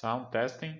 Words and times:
Sound 0.00 0.32
testing. 0.32 0.78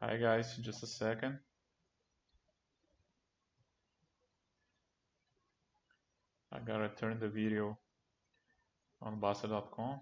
Hi 0.00 0.16
guys, 0.18 0.56
just 0.58 0.84
a 0.84 0.86
second. 0.86 1.40
I 6.52 6.60
gotta 6.60 6.88
turn 6.90 7.18
the 7.18 7.28
video 7.28 7.76
on 9.00 9.20
Bastter.com. 9.20 9.98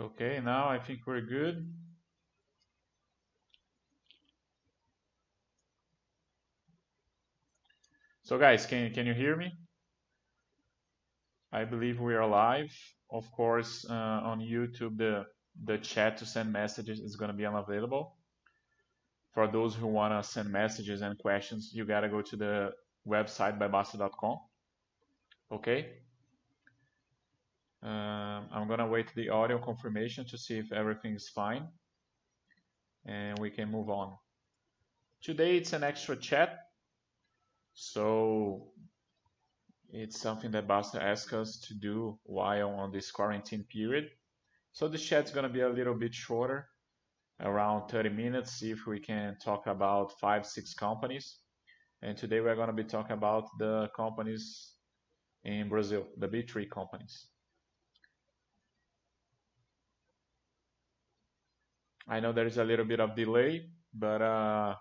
Okay, 0.00 0.40
now 0.42 0.66
I 0.66 0.78
think 0.78 1.00
we're 1.06 1.20
good. 1.20 1.70
So 8.22 8.38
guys, 8.38 8.64
can, 8.64 8.94
can 8.94 9.06
you 9.06 9.12
hear 9.12 9.36
me? 9.36 9.52
I 11.52 11.64
believe 11.66 12.00
we 12.00 12.14
are 12.14 12.26
live. 12.26 12.72
Of 13.10 13.30
course, 13.32 13.84
uh, 13.90 13.92
on 13.92 14.40
YouTube, 14.40 14.96
the, 14.96 15.26
the 15.64 15.76
chat 15.76 16.16
to 16.18 16.24
send 16.24 16.50
messages 16.50 17.00
is 17.00 17.16
going 17.16 17.30
to 17.30 17.36
be 17.36 17.44
unavailable. 17.44 18.16
For 19.34 19.48
those 19.48 19.74
who 19.74 19.86
want 19.86 20.14
to 20.14 20.26
send 20.26 20.50
messages 20.50 21.02
and 21.02 21.18
questions, 21.18 21.72
you 21.74 21.84
got 21.84 22.00
to 22.00 22.08
go 22.08 22.22
to 22.22 22.36
the 22.36 22.70
website 23.06 23.58
by 23.58 23.68
Bastter.com. 23.68 24.38
Okay? 25.52 25.88
Um, 27.82 28.48
I'm 28.52 28.68
gonna 28.68 28.86
wait 28.86 29.14
the 29.14 29.30
audio 29.30 29.58
confirmation 29.58 30.26
to 30.26 30.38
see 30.38 30.58
if 30.58 30.72
everything's 30.72 31.28
fine 31.28 31.68
and 33.06 33.38
we 33.38 33.50
can 33.50 33.70
move 33.70 33.88
on. 33.88 34.16
Today 35.22 35.56
it's 35.56 35.72
an 35.72 35.82
extra 35.82 36.16
chat, 36.16 36.58
so 37.74 38.72
it's 39.92 40.20
something 40.20 40.50
that 40.52 40.68
Bastter 40.68 41.00
asked 41.00 41.32
us 41.32 41.58
to 41.68 41.74
do 41.74 42.18
while 42.24 42.70
on 42.70 42.92
this 42.92 43.10
quarantine 43.10 43.64
period. 43.64 44.08
So 44.72 44.88
the 44.88 44.98
chat's 44.98 45.30
gonna 45.30 45.48
be 45.48 45.60
a 45.60 45.68
little 45.68 45.94
bit 45.94 46.14
shorter, 46.14 46.68
around 47.40 47.88
30 47.88 48.10
minutes, 48.10 48.52
see 48.52 48.70
if 48.70 48.86
we 48.86 49.00
can 49.00 49.36
talk 49.42 49.66
about 49.66 50.18
five, 50.20 50.46
six 50.46 50.74
companies. 50.74 51.38
And 52.02 52.16
today 52.16 52.40
we're 52.40 52.56
gonna 52.56 52.72
be 52.72 52.84
talking 52.84 53.16
about 53.16 53.48
the 53.58 53.88
companies 53.96 54.74
in 55.44 55.68
Brazil, 55.68 56.06
the 56.18 56.28
B3 56.28 56.70
companies. 56.70 57.26
I 62.10 62.18
know 62.18 62.32
there 62.32 62.46
is 62.46 62.58
a 62.58 62.64
little 62.64 62.84
bit 62.84 62.98
of 62.98 63.14
delay, 63.14 63.70
but 63.94 64.20
uh, 64.20 64.74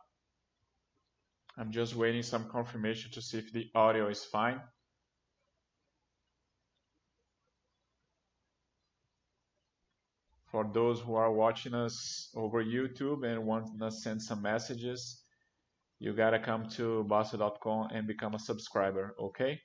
I'm 1.55 1.71
just 1.71 1.95
waiting 1.95 2.23
some 2.23 2.49
confirmation 2.49 3.11
to 3.11 3.21
see 3.21 3.37
if 3.37 3.53
the 3.53 3.69
audio 3.75 4.09
is 4.09 4.25
fine. 4.25 4.59
For 10.51 10.67
those 10.73 10.99
who 11.01 11.13
are 11.13 11.31
watching 11.31 11.75
us 11.75 12.31
over 12.35 12.63
YouTube 12.63 13.23
and 13.23 13.45
want 13.45 13.79
to 13.79 13.91
send 13.91 14.23
some 14.23 14.41
messages, 14.41 15.21
you 15.99 16.13
gotta 16.13 16.39
come 16.39 16.67
to 16.69 17.05
Bastter.com 17.07 17.89
and 17.93 18.07
become 18.07 18.33
a 18.33 18.39
subscriber, 18.39 19.15
okay? 19.21 19.61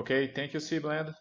Okay, 0.00 0.32
thank 0.34 0.54
you, 0.54 0.60
Cblend. 0.60 1.14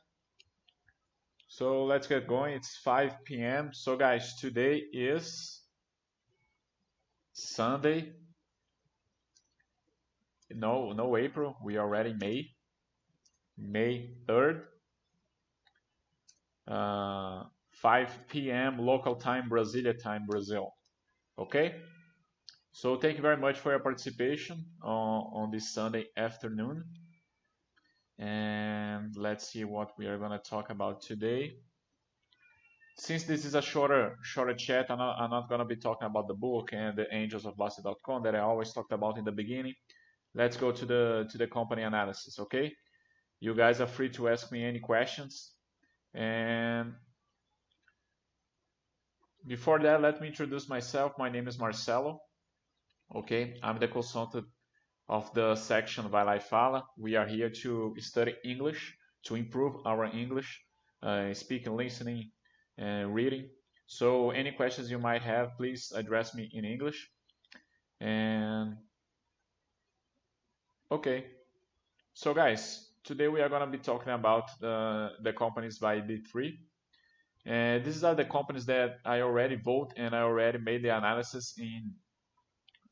So 1.49 1.83
let's 1.83 2.07
get 2.07 2.27
going. 2.27 2.53
It's 2.53 2.77
5 2.77 3.25
p.m. 3.25 3.71
So 3.73 3.97
guys, 3.97 4.35
today 4.39 4.83
is 4.93 5.63
Sunday. 7.33 8.13
No, 10.49 10.93
no 10.93 11.17
April. 11.17 11.57
We 11.61 11.75
are 11.75 11.85
already 11.85 12.13
May. 12.13 12.51
May 13.57 14.11
3rd. 14.29 14.61
Uh, 16.65 17.43
5 17.81 18.27
p.m. 18.29 18.77
local 18.79 19.15
time, 19.17 19.49
Brasilia 19.49 20.01
time, 20.01 20.25
Brazil. 20.25 20.71
Okay? 21.37 21.75
So 22.71 22.95
thank 22.95 23.17
you 23.17 23.21
very 23.21 23.35
much 23.35 23.59
for 23.59 23.71
your 23.71 23.79
participation 23.79 24.63
on, 24.81 25.23
on 25.33 25.51
this 25.51 25.73
Sunday 25.73 26.05
afternoon 26.15 26.85
and 28.19 29.15
let's 29.15 29.47
see 29.47 29.63
what 29.63 29.97
we 29.97 30.05
are 30.05 30.17
going 30.17 30.31
to 30.31 30.39
talk 30.39 30.69
about 30.69 31.01
today. 31.01 31.53
Since 32.97 33.23
this 33.23 33.45
is 33.45 33.55
a 33.55 33.61
shorter 33.61 34.17
shorter 34.23 34.53
chat, 34.53 34.87
I'm 34.89 34.97
not, 34.97 35.29
not 35.29 35.47
going 35.47 35.59
to 35.59 35.65
be 35.65 35.77
talking 35.77 36.05
about 36.05 36.27
the 36.27 36.33
book 36.33 36.71
and 36.73 36.97
the 36.97 37.07
angels 37.15 37.45
of 37.45 37.55
Bastter.com 37.55 38.23
that 38.23 38.35
I 38.35 38.39
always 38.39 38.73
talked 38.73 38.91
about 38.91 39.17
in 39.17 39.23
the 39.23 39.31
beginning. 39.31 39.73
Let's 40.35 40.57
go 40.57 40.73
to 40.73 40.85
the 40.85 41.27
to 41.31 41.37
the 41.37 41.47
company 41.47 41.83
analysis, 41.83 42.37
okay? 42.39 42.73
You 43.39 43.55
guys 43.55 43.79
are 43.79 43.87
free 43.87 44.09
to 44.09 44.27
ask 44.27 44.51
me 44.51 44.65
any 44.65 44.79
questions. 44.79 45.53
And 46.13 46.95
before 49.47 49.79
that, 49.79 50.01
let 50.01 50.19
me 50.19 50.27
introduce 50.27 50.67
myself. 50.67 51.13
My 51.17 51.29
name 51.29 51.47
is 51.47 51.57
Marcelo. 51.57 52.19
Okay, 53.15 53.55
I'm 53.63 53.79
the 53.79 53.87
consultant 53.87 54.45
of 55.09 55.33
the 55.33 55.55
section 55.55 56.07
Vai 56.07 56.39
Fala. 56.39 56.85
We 56.95 57.15
are 57.15 57.25
here 57.25 57.49
to 57.49 57.95
study 57.97 58.35
English, 58.45 58.95
to 59.23 59.35
improve 59.35 59.75
our 59.85 60.05
English, 60.05 60.63
uh, 61.01 61.33
speaking, 61.33 61.75
listening, 61.75 62.31
and 62.77 63.13
reading. 63.13 63.49
So 63.87 64.29
any 64.29 64.51
questions 64.51 64.91
you 64.91 64.99
might 64.99 65.23
have, 65.23 65.57
please 65.57 65.91
address 65.95 66.35
me 66.35 66.49
in 66.53 66.63
English. 66.63 67.09
And 67.99 68.77
okay, 70.91 71.25
so 72.13 72.33
guys, 72.35 72.91
today 73.03 73.27
we 73.27 73.41
are 73.41 73.49
going 73.49 73.61
to 73.61 73.77
be 73.77 73.79
talking 73.79 74.13
about 74.13 74.51
the, 74.61 75.09
the 75.23 75.33
companies 75.33 75.79
by 75.79 76.01
B3. 76.01 76.55
And 77.45 77.83
these 77.83 78.03
are 78.03 78.13
the 78.13 78.25
companies 78.25 78.67
that 78.67 78.99
I 79.05 79.21
already 79.21 79.55
vote 79.55 79.93
and 79.97 80.15
I 80.15 80.21
already 80.21 80.59
made 80.59 80.83
the 80.83 80.95
analysis 80.95 81.55
in 81.57 81.95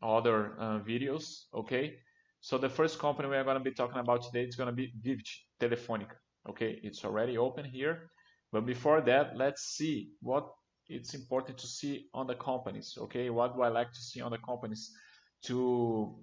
other 0.02 0.56
uh, 0.60 0.80
videos, 0.80 1.44
okay? 1.54 2.00
So 2.42 2.58
the 2.58 2.70
first 2.70 3.00
company 3.00 3.30
we 3.30 3.36
are 3.36 3.44
going 3.44 3.58
to 3.58 3.64
be 3.64 3.74
talking 3.74 4.00
about 4.00 4.24
today 4.24 4.44
is 4.44 4.56
going 4.56 4.70
to 4.70 4.76
be 4.76 4.94
Vivo 5.02 5.22
Telefonica. 5.60 6.16
Okay, 6.50 6.80
it's 6.84 7.04
already 7.04 7.38
open 7.38 7.66
here. 7.66 8.10
But 8.52 8.66
before 8.66 9.02
that, 9.02 9.36
let's 9.36 9.76
see 9.76 10.12
what 10.22 10.48
it's 10.88 11.14
important 11.14 11.58
to 11.58 11.68
see 11.68 12.08
on 12.14 12.28
the 12.28 12.36
companies. 12.36 12.98
Okay, 12.98 13.30
what 13.30 13.56
do 13.56 13.62
I 13.62 13.68
like 13.68 13.92
to 13.92 14.00
see 14.00 14.22
on 14.22 14.32
the 14.32 14.38
companies 14.38 14.92
to 15.44 16.16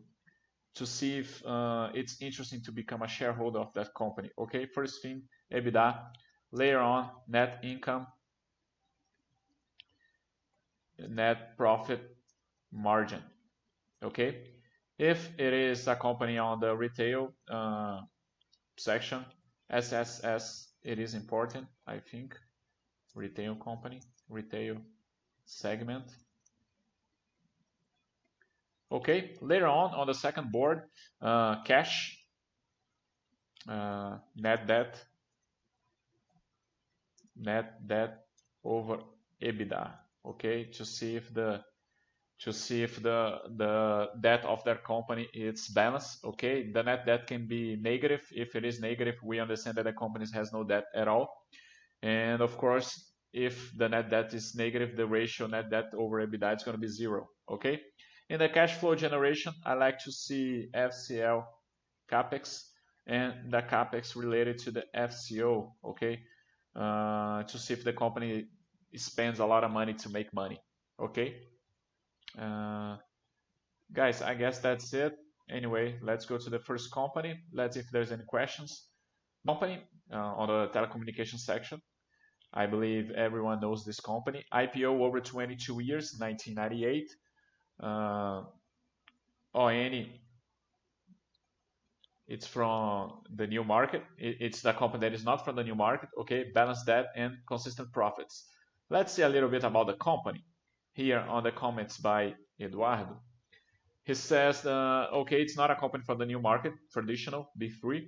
to 0.75 0.87
see 0.87 1.19
if 1.19 1.45
uh, 1.47 1.89
it's 1.95 2.21
interesting 2.21 2.61
to 2.63 2.73
become 2.73 3.03
a 3.03 3.09
shareholder 3.09 3.61
of 3.61 3.73
that 3.75 3.95
company. 3.95 4.31
Okay, 4.37 4.67
first 4.67 5.03
thing, 5.03 5.23
EBITDA. 5.53 6.01
Later 6.51 6.81
on, 6.81 7.11
net 7.29 7.61
income, 7.63 8.07
net 10.99 11.57
profit 11.57 12.01
margin. 12.73 13.23
Okay, 14.03 14.39
if 14.99 15.31
it 15.39 15.53
is 15.53 15.89
a 15.89 15.97
company 15.97 16.39
on 16.39 16.61
the 16.61 16.75
retail 16.77 17.33
uh, 17.51 18.01
section, 18.77 19.25
SSS, 19.71 20.69
it 20.83 20.99
is 20.99 21.15
important, 21.15 21.67
I 21.87 21.99
think. 21.99 22.37
Retail 23.15 23.57
company, 23.57 24.01
retail 24.29 24.77
segment. 25.45 26.05
Okay, 28.91 29.35
later 29.41 29.67
on, 29.67 29.95
on 29.95 30.07
the 30.07 30.15
second 30.15 30.53
board, 30.53 30.83
uh, 31.23 31.63
cash, 31.63 32.17
uh, 33.69 34.19
net 34.37 34.67
debt, 34.67 35.03
net 37.37 37.87
debt 37.87 38.27
over 38.63 38.99
EBITDA. 39.43 39.91
Okay, 40.27 40.65
to 40.65 40.85
see 40.85 41.17
if 41.17 41.33
the 41.35 41.63
to 42.41 42.53
see 42.53 42.83
if 42.83 43.03
the 43.03 43.39
the 43.57 44.09
debt 44.21 44.45
of 44.45 44.63
their 44.65 44.77
company 44.77 45.29
is 45.33 45.69
balanced. 45.69 46.25
Okay, 46.25 46.71
the 46.73 46.83
net 46.83 47.07
debt 47.07 47.27
can 47.27 47.47
be 47.47 47.77
negative. 47.77 48.23
If 48.33 48.57
it 48.57 48.65
is 48.65 48.81
negative, 48.81 49.17
we 49.23 49.41
understand 49.41 49.77
that 49.77 49.85
the 49.85 49.93
company 49.93 50.27
has 50.35 50.53
no 50.53 50.65
debt 50.65 50.85
at 50.95 51.09
all. 51.09 51.29
And 52.03 52.43
of 52.43 52.57
course, 52.59 53.13
if 53.33 53.73
the 53.77 53.89
net 53.89 54.11
debt 54.11 54.35
is 54.35 54.55
negative, 54.55 54.97
the 54.97 55.07
ratio 55.07 55.47
net 55.47 55.71
debt 55.71 55.93
over 55.97 56.27
EBITDA 56.27 56.57
is 56.57 56.63
going 56.63 56.77
to 56.77 56.81
be 56.81 56.89
zero. 56.89 57.29
Okay. 57.51 57.81
In 58.31 58.39
the 58.39 58.49
cash 58.49 58.75
flow 58.75 58.95
generation, 58.95 59.53
I 59.65 59.75
like 59.75 59.99
to 60.01 60.13
see 60.13 60.69
FCL 60.75 61.45
capex 62.11 62.63
and 63.07 63.51
the 63.51 63.63
capex 63.63 64.17
related 64.17 64.59
to 64.59 64.71
the 64.71 64.85
FCO, 64.97 65.73
okay, 65.85 66.21
uh, 66.75 67.43
to 67.43 67.59
see 67.59 67.75
if 67.75 67.85
the 67.85 67.93
company 67.93 68.47
spends 68.97 69.41
a 69.41 69.47
lot 69.47 69.65
of 69.65 69.71
money 69.71 69.95
to 69.95 70.09
make 70.09 70.33
money, 70.33 70.59
okay. 71.01 71.35
Uh, 72.39 72.97
guys, 73.93 74.23
I 74.23 74.35
guess 74.35 74.59
that's 74.59 74.93
it. 74.93 75.15
Anyway, 75.51 75.97
let's 76.03 76.27
go 76.27 76.39
to 76.39 76.51
the 76.51 76.59
first 76.59 76.93
company. 76.93 77.41
Let's 77.53 77.75
see 77.75 77.81
if 77.81 77.91
there's 77.91 78.13
any 78.13 78.25
questions. 78.25 78.89
Company 79.47 79.81
uh, 80.13 80.17
on 80.17 80.49
the 80.49 80.69
telecommunication 80.69 81.39
section. 81.39 81.81
I 82.53 82.67
believe 82.67 83.11
everyone 83.11 83.61
knows 83.61 83.85
this 83.85 84.01
company. 84.01 84.45
IPO 84.53 85.01
over 85.01 85.21
22 85.21 85.83
years, 85.83 86.17
1998. 86.19 87.11
Uh, 87.83 88.43
ON, 89.55 90.07
it's 92.27 92.47
from 92.47 93.21
the 93.35 93.47
new 93.47 93.65
market. 93.65 94.03
It's 94.19 94.63
the 94.63 94.73
company 94.73 95.01
that 95.01 95.13
is 95.13 95.25
not 95.25 95.45
from 95.45 95.57
the 95.57 95.65
new 95.65 95.75
market. 95.75 96.09
Okay, 96.21 96.45
balance 96.55 96.83
debt 96.85 97.07
and 97.17 97.37
consistent 97.47 97.93
profits. 97.93 98.49
Let's 98.89 99.13
see 99.13 99.23
a 99.23 99.29
little 99.29 99.51
bit 99.51 99.65
about 99.65 99.89
the 99.89 99.95
company. 99.95 100.45
Here 100.95 101.21
on 101.21 101.43
the 101.43 101.53
comments 101.53 101.99
by 101.99 102.35
Eduardo, 102.61 103.21
he 104.05 104.15
says, 104.15 104.65
uh, 104.65 105.09
okay, 105.13 105.43
it's 105.43 105.57
not 105.57 105.71
a 105.71 105.77
company 105.77 106.05
for 106.05 106.15
the 106.15 106.27
new 106.27 106.41
market, 106.41 106.73
traditional, 106.93 107.51
B3 107.61 108.07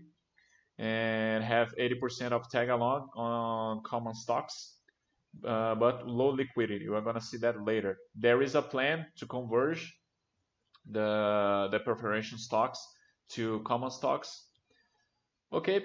and 0.78 1.42
have 1.42 1.74
80% 1.78 2.32
of 2.32 2.50
tag 2.50 2.68
along 2.68 3.08
on 3.16 3.82
common 3.82 4.14
stocks, 4.14 4.74
uh, 5.44 5.74
but 5.74 6.06
low 6.06 6.28
liquidity. 6.28 6.88
We're 6.88 7.00
going 7.00 7.14
to 7.14 7.20
see 7.20 7.38
that 7.38 7.62
later. 7.62 7.98
There 8.14 8.42
is 8.42 8.54
a 8.54 8.62
plan 8.62 9.06
to 9.16 9.26
converge 9.26 9.96
the, 10.90 11.68
the 11.70 11.80
preferential 11.80 12.38
stocks 12.38 12.86
to 13.30 13.60
common 13.64 13.90
stocks. 13.90 14.48
Okay, 15.52 15.84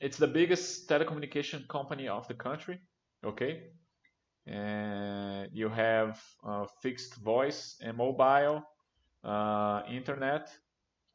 it's 0.00 0.16
the 0.16 0.26
biggest 0.26 0.88
telecommunication 0.88 1.68
company 1.68 2.08
of 2.08 2.26
the 2.28 2.34
country. 2.34 2.80
Okay, 3.24 3.64
and 4.46 5.15
you 5.56 5.68
have 5.70 6.22
uh, 6.46 6.66
fixed 6.82 7.14
voice 7.16 7.76
and 7.82 7.96
mobile, 7.96 8.62
uh, 9.24 9.82
internet 9.88 10.50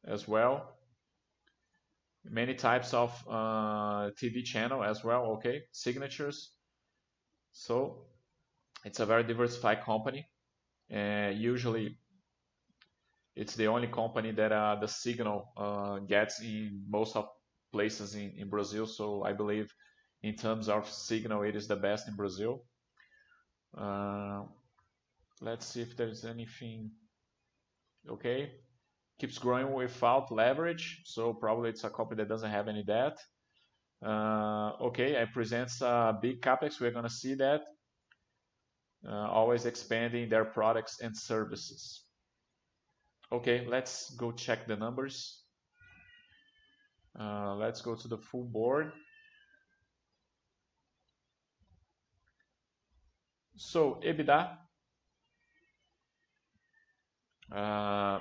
as 0.06 0.28
well 0.28 0.76
many 2.26 2.54
types 2.54 2.94
of 2.94 3.12
uh, 3.30 4.12
TV 4.18 4.44
channel 4.44 4.84
as 4.84 5.04
well, 5.04 5.26
okay, 5.34 5.64
signatures. 5.72 6.52
So 7.52 8.06
it's 8.86 9.00
a 9.00 9.06
very 9.06 9.24
diversified 9.24 9.84
company. 9.84 10.28
Usually 10.90 11.98
it's 13.36 13.56
the 13.56 13.68
only 13.68 13.88
company 13.88 14.32
that 14.32 14.52
uh, 14.52 14.76
the 14.80 14.88
signal 14.88 15.54
uh, 15.58 16.00
gets 16.00 16.42
in 16.42 16.84
most 16.90 17.16
of 17.16 17.30
places 17.72 18.16
in, 18.16 18.34
in 18.38 18.50
Brazil. 18.50 18.86
So 18.86 19.24
I 19.24 19.34
believe 19.34 19.74
in 20.22 20.36
terms 20.36 20.70
of 20.70 20.90
signal, 20.90 21.44
it 21.44 21.56
is 21.56 21.68
the 21.68 21.78
best 21.78 22.08
in 22.08 22.16
Brazil. 22.16 22.66
Uh, 23.78 24.44
let's 25.42 25.66
see 25.66 25.82
if 25.82 25.96
there's 25.96 26.26
anything. 26.26 26.92
Okay, 28.10 28.52
keeps 29.20 29.38
growing 29.38 29.74
without 29.74 30.32
leverage, 30.32 31.02
so 31.06 31.34
probably 31.34 31.70
it's 31.70 31.84
a 31.84 31.90
company 31.90 32.24
that 32.24 32.30
doesn't 32.30 32.50
have 32.50 32.68
any 32.68 32.84
debt. 32.84 33.18
Uh, 34.04 34.72
okay, 34.82 35.14
it 35.14 35.32
presents 35.34 35.82
a 35.82 36.18
big 36.20 36.42
capex. 36.42 36.80
We're 36.80 36.92
to 37.04 37.10
see 37.10 37.36
that. 37.36 37.62
Uh, 39.08 39.28
always 39.30 39.66
expanding 39.66 40.30
their 40.30 40.46
products 40.46 41.00
and 41.02 41.16
services. 41.16 42.04
Okay, 43.32 43.66
let's 43.68 44.10
go 44.16 44.32
check 44.32 44.68
the 44.68 44.76
numbers. 44.76 45.44
Uh, 47.20 47.56
let's 47.56 47.82
go 47.82 47.96
to 47.96 48.08
the 48.08 48.18
full 48.18 48.44
board. 48.44 48.92
So 53.62 54.00
EBITDA. 54.04 54.58
Uh, 57.52 58.20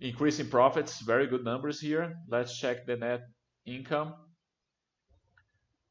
Increasing 0.00 0.48
profits, 0.48 1.00
very 1.00 1.26
good 1.26 1.42
numbers 1.42 1.80
here. 1.80 2.16
Let's 2.28 2.56
check 2.56 2.86
the 2.86 2.96
net 2.96 3.22
income. 3.66 4.14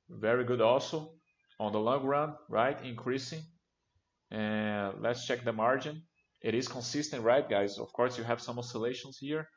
Very 0.10 0.46
good 0.46 0.62
also 0.62 1.12
on 1.60 1.74
the 1.74 1.80
long 1.80 2.06
run, 2.06 2.36
right? 2.48 2.82
Increasing. 2.86 3.42
And 4.32 5.02
let's 5.02 5.26
check 5.26 5.44
the 5.44 5.52
margin. 5.52 6.04
It 6.42 6.56
is 6.56 6.70
consistent, 6.70 7.24
right, 7.24 7.50
guys? 7.50 7.80
Of 7.80 7.92
course, 7.92 8.18
you 8.18 8.24
have 8.24 8.40
some 8.40 8.58
oscillations 8.60 9.18
here, 9.18 9.50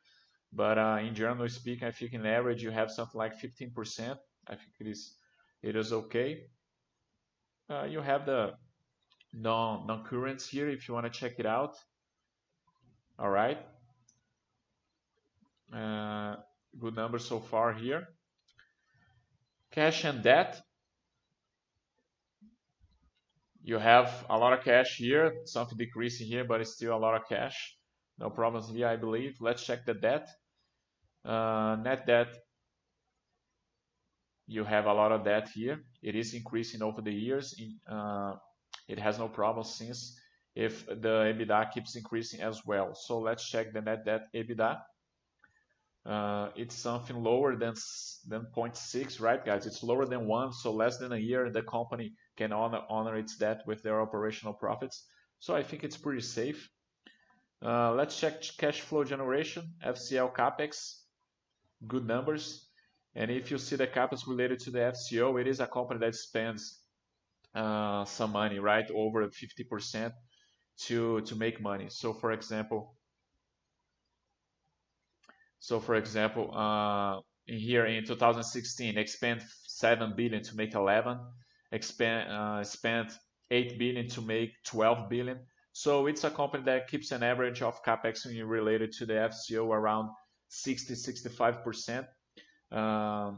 but 0.52 0.78
uh, 0.78 0.98
in 1.00 1.14
general 1.14 1.48
speaking, 1.48 1.86
I 1.86 1.92
think 1.92 2.12
in 2.14 2.26
average 2.26 2.60
you 2.60 2.72
have 2.72 2.90
something 2.90 3.18
like 3.18 3.38
15%. 3.38 4.18
I 4.48 4.56
think 4.56 4.72
it 4.80 4.88
is 4.88 5.14
it 5.62 5.76
is 5.76 5.92
okay. 5.92 6.46
Uh, 7.70 7.84
you 7.84 8.00
have 8.00 8.26
the 8.26 8.52
non 9.32 9.86
non 9.86 10.04
currents 10.04 10.48
here 10.48 10.68
if 10.68 10.88
you 10.88 10.94
want 10.94 11.06
to 11.06 11.10
check 11.10 11.34
it 11.38 11.46
out. 11.46 11.76
All 13.16 13.30
right. 13.30 13.58
Uh, 15.72 16.34
good 16.80 16.96
numbers 16.96 17.24
so 17.24 17.38
far 17.38 17.72
here. 17.72 18.08
Cash 19.70 20.04
and 20.04 20.22
debt. 20.22 20.60
You 23.62 23.78
have 23.78 24.24
a 24.28 24.36
lot 24.36 24.52
of 24.52 24.64
cash 24.64 24.96
here, 24.96 25.34
something 25.44 25.78
decreasing 25.78 26.26
here, 26.26 26.44
but 26.44 26.60
it's 26.60 26.72
still 26.72 26.96
a 26.96 26.98
lot 26.98 27.14
of 27.14 27.28
cash. 27.28 27.76
No 28.18 28.30
problems 28.30 28.68
here, 28.70 28.88
I 28.88 28.96
believe. 28.96 29.36
Let's 29.40 29.64
check 29.64 29.86
the 29.86 29.94
debt. 29.94 30.28
Uh, 31.24 31.76
net 31.80 32.06
debt. 32.06 32.34
You 34.50 34.64
have 34.64 34.86
a 34.86 34.92
lot 34.92 35.12
of 35.12 35.24
debt 35.24 35.48
here. 35.54 35.76
It 36.02 36.14
is 36.16 36.34
increasing 36.34 36.82
over 36.82 37.00
the 37.00 37.12
years. 37.12 37.54
Uh, 37.88 38.34
it 38.88 38.98
has 38.98 39.18
no 39.18 39.28
problem 39.28 39.64
since 39.64 40.18
if 40.54 40.84
the 40.86 41.32
EBITDA 41.32 41.72
keeps 41.72 41.94
increasing 41.96 42.40
as 42.40 42.66
well. 42.66 42.94
So 42.94 43.20
let's 43.20 43.48
check 43.48 43.72
the 43.72 43.80
net 43.80 44.04
debt 44.04 44.22
EBITDA 44.34 44.80
uh, 46.06 46.48
it's 46.56 46.74
something 46.74 47.22
lower 47.22 47.56
than 47.56 47.74
than 48.26 48.46
0.6, 48.56 49.20
right, 49.20 49.44
guys? 49.44 49.66
It's 49.66 49.82
lower 49.82 50.06
than 50.06 50.26
one, 50.26 50.52
so 50.52 50.72
less 50.72 50.98
than 50.98 51.12
a 51.12 51.18
year 51.18 51.50
the 51.50 51.62
company 51.62 52.14
can 52.36 52.52
honor 52.52 52.80
honor 52.88 53.16
its 53.16 53.36
debt 53.36 53.62
with 53.66 53.82
their 53.82 54.00
operational 54.00 54.54
profits. 54.54 55.06
So 55.40 55.54
I 55.54 55.62
think 55.62 55.84
it's 55.84 55.98
pretty 55.98 56.22
safe. 56.22 56.70
Uh, 57.62 57.92
let's 57.92 58.18
check 58.18 58.42
cash 58.56 58.80
flow 58.80 59.04
generation, 59.04 59.74
FCL 59.84 60.34
capex, 60.34 61.02
good 61.86 62.06
numbers. 62.06 62.69
And 63.14 63.30
if 63.30 63.50
you 63.50 63.58
see 63.58 63.76
the 63.76 63.86
capex 63.86 64.26
related 64.26 64.60
to 64.60 64.70
the 64.70 64.78
FCO, 64.78 65.40
it 65.40 65.48
is 65.48 65.60
a 65.60 65.66
company 65.66 66.00
that 66.00 66.14
spends 66.14 66.80
uh, 67.54 68.04
some 68.04 68.32
money, 68.32 68.58
right, 68.58 68.88
over 68.94 69.26
50% 69.26 70.12
to 70.86 71.20
to 71.22 71.36
make 71.36 71.60
money. 71.60 71.88
So, 71.90 72.12
for 72.12 72.32
example, 72.32 72.94
so 75.58 75.78
for 75.78 75.94
example, 75.96 76.50
uh, 76.56 77.20
in 77.46 77.58
here 77.58 77.86
in 77.86 78.04
2016, 78.04 78.96
expand 78.96 79.42
7 79.66 80.14
billion 80.16 80.42
to 80.42 80.56
make 80.56 80.74
11, 80.74 81.18
expand, 81.72 82.32
uh, 82.32 82.64
spent 82.64 83.12
8 83.50 83.78
billion 83.78 84.08
to 84.08 84.22
make 84.22 84.52
12 84.64 85.10
billion. 85.10 85.38
So 85.72 86.06
it's 86.06 86.24
a 86.24 86.30
company 86.30 86.64
that 86.64 86.88
keeps 86.88 87.12
an 87.12 87.22
average 87.22 87.62
of 87.62 87.82
capex 87.84 88.26
related 88.44 88.92
to 88.92 89.06
the 89.06 89.14
FCO 89.14 89.66
around 89.66 90.10
60 90.48 90.94
65%. 90.94 91.98
Um, 91.98 92.06
so 92.72 93.36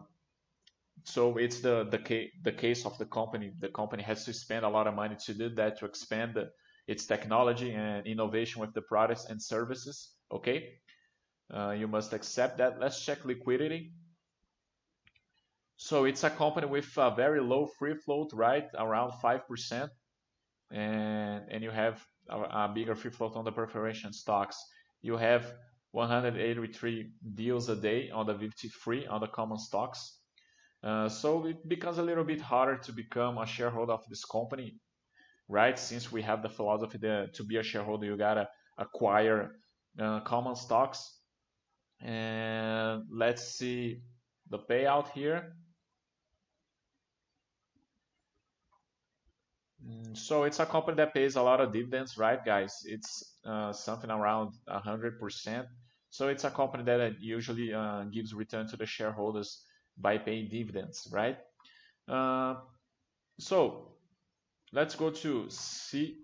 it's 1.37 1.61
the 1.61 1.85
the, 1.91 1.99
ca 1.99 2.31
the 2.43 2.53
case 2.53 2.87
of 2.87 2.97
the 2.99 3.07
company. 3.07 3.53
The 3.59 3.69
company 3.69 4.03
has 4.03 4.25
to 4.27 4.33
spend 4.33 4.65
a 4.65 4.69
lot 4.69 4.87
of 4.87 4.95
money 4.95 5.17
to 5.27 5.35
do 5.35 5.49
that 5.51 5.79
to 5.79 5.87
expand 5.87 6.35
the, 6.35 6.51
its 6.87 7.07
technology 7.07 7.73
and 7.73 8.07
innovation 8.07 8.61
with 8.61 8.75
the 8.75 8.83
products 8.83 9.27
and 9.27 9.43
services. 9.43 10.15
Okay, 10.31 10.75
uh, 11.53 11.71
you 11.71 11.89
must 11.89 12.13
accept 12.13 12.59
that. 12.59 12.81
Let's 12.81 13.05
check 13.05 13.25
liquidity. 13.25 13.93
So 15.77 16.05
it's 16.05 16.23
a 16.23 16.31
company 16.31 16.69
with 16.69 16.97
a 16.97 17.11
very 17.11 17.41
low 17.41 17.67
free 17.67 17.95
float, 17.95 18.33
right? 18.33 18.69
Around 18.79 19.13
5%. 19.21 19.91
And, 20.71 21.45
and 21.51 21.63
you 21.63 21.71
have 21.71 22.07
a, 22.31 22.41
a 22.41 22.73
bigger 22.73 22.95
free 22.95 23.11
float 23.11 23.35
on 23.35 23.45
the 23.45 23.51
preferential 23.51 24.13
stocks. 24.13 24.57
You 25.03 25.17
have 25.17 25.53
183 25.93 27.11
deals 27.35 27.69
a 27.69 27.77
day 27.77 28.11
on 28.11 28.27
the 28.27 28.35
VT3 28.35 29.11
on 29.11 29.21
the 29.21 29.29
common 29.29 29.59
stocks. 29.59 30.19
Uh, 30.83 31.09
so 31.09 31.47
it 31.47 31.69
becomes 31.69 31.99
a 31.99 32.03
little 32.03 32.25
bit 32.25 32.41
harder 32.41 32.77
to 32.79 32.93
become 32.93 33.39
a 33.39 33.47
shareholder 33.47 33.93
of 33.93 34.03
this 34.09 34.25
company, 34.25 34.75
right? 35.49 35.79
Since 35.79 36.11
we 36.11 36.23
have 36.23 36.43
the 36.43 36.49
philosophy 36.49 36.99
that 36.99 37.35
to 37.35 37.45
be 37.45 37.59
a 37.59 37.63
shareholder, 37.63 38.07
you 38.07 38.17
gotta 38.17 38.49
acquire 38.79 39.53
uh, 39.99 40.21
common 40.21 40.57
stocks 40.57 41.19
and 42.01 43.05
let's 43.11 43.45
see 43.55 44.03
the 44.51 44.59
payout 44.59 45.11
here. 45.13 45.55
Mm, 49.87 50.17
so 50.17 50.45
it's 50.45 50.61
a 50.61 50.67
company 50.67 50.97
that 50.97 51.15
pays 51.15 51.37
a 51.37 51.43
lot 51.43 51.61
of 51.61 51.73
dividends, 51.73 52.17
right, 52.17 52.45
guys? 52.45 52.83
It's 52.85 53.37
uh, 53.45 53.73
something 53.73 54.11
around 54.11 54.55
100%. 54.69 55.67
So 56.13 56.29
it's 56.29 56.45
a 56.45 56.51
company 56.51 56.85
that 56.85 57.23
usually 57.23 57.73
uh, 57.73 58.05
gives 58.05 58.35
return 58.35 58.69
to 58.69 58.77
the 58.77 58.85
shareholders 58.85 59.65
by 59.97 60.19
paying 60.19 60.51
dividends, 60.51 61.09
right? 61.11 61.39
Uh, 62.07 62.57
so 63.39 63.95
let's 64.75 64.95
go 64.95 65.09
to 65.09 65.47
see 65.49 66.19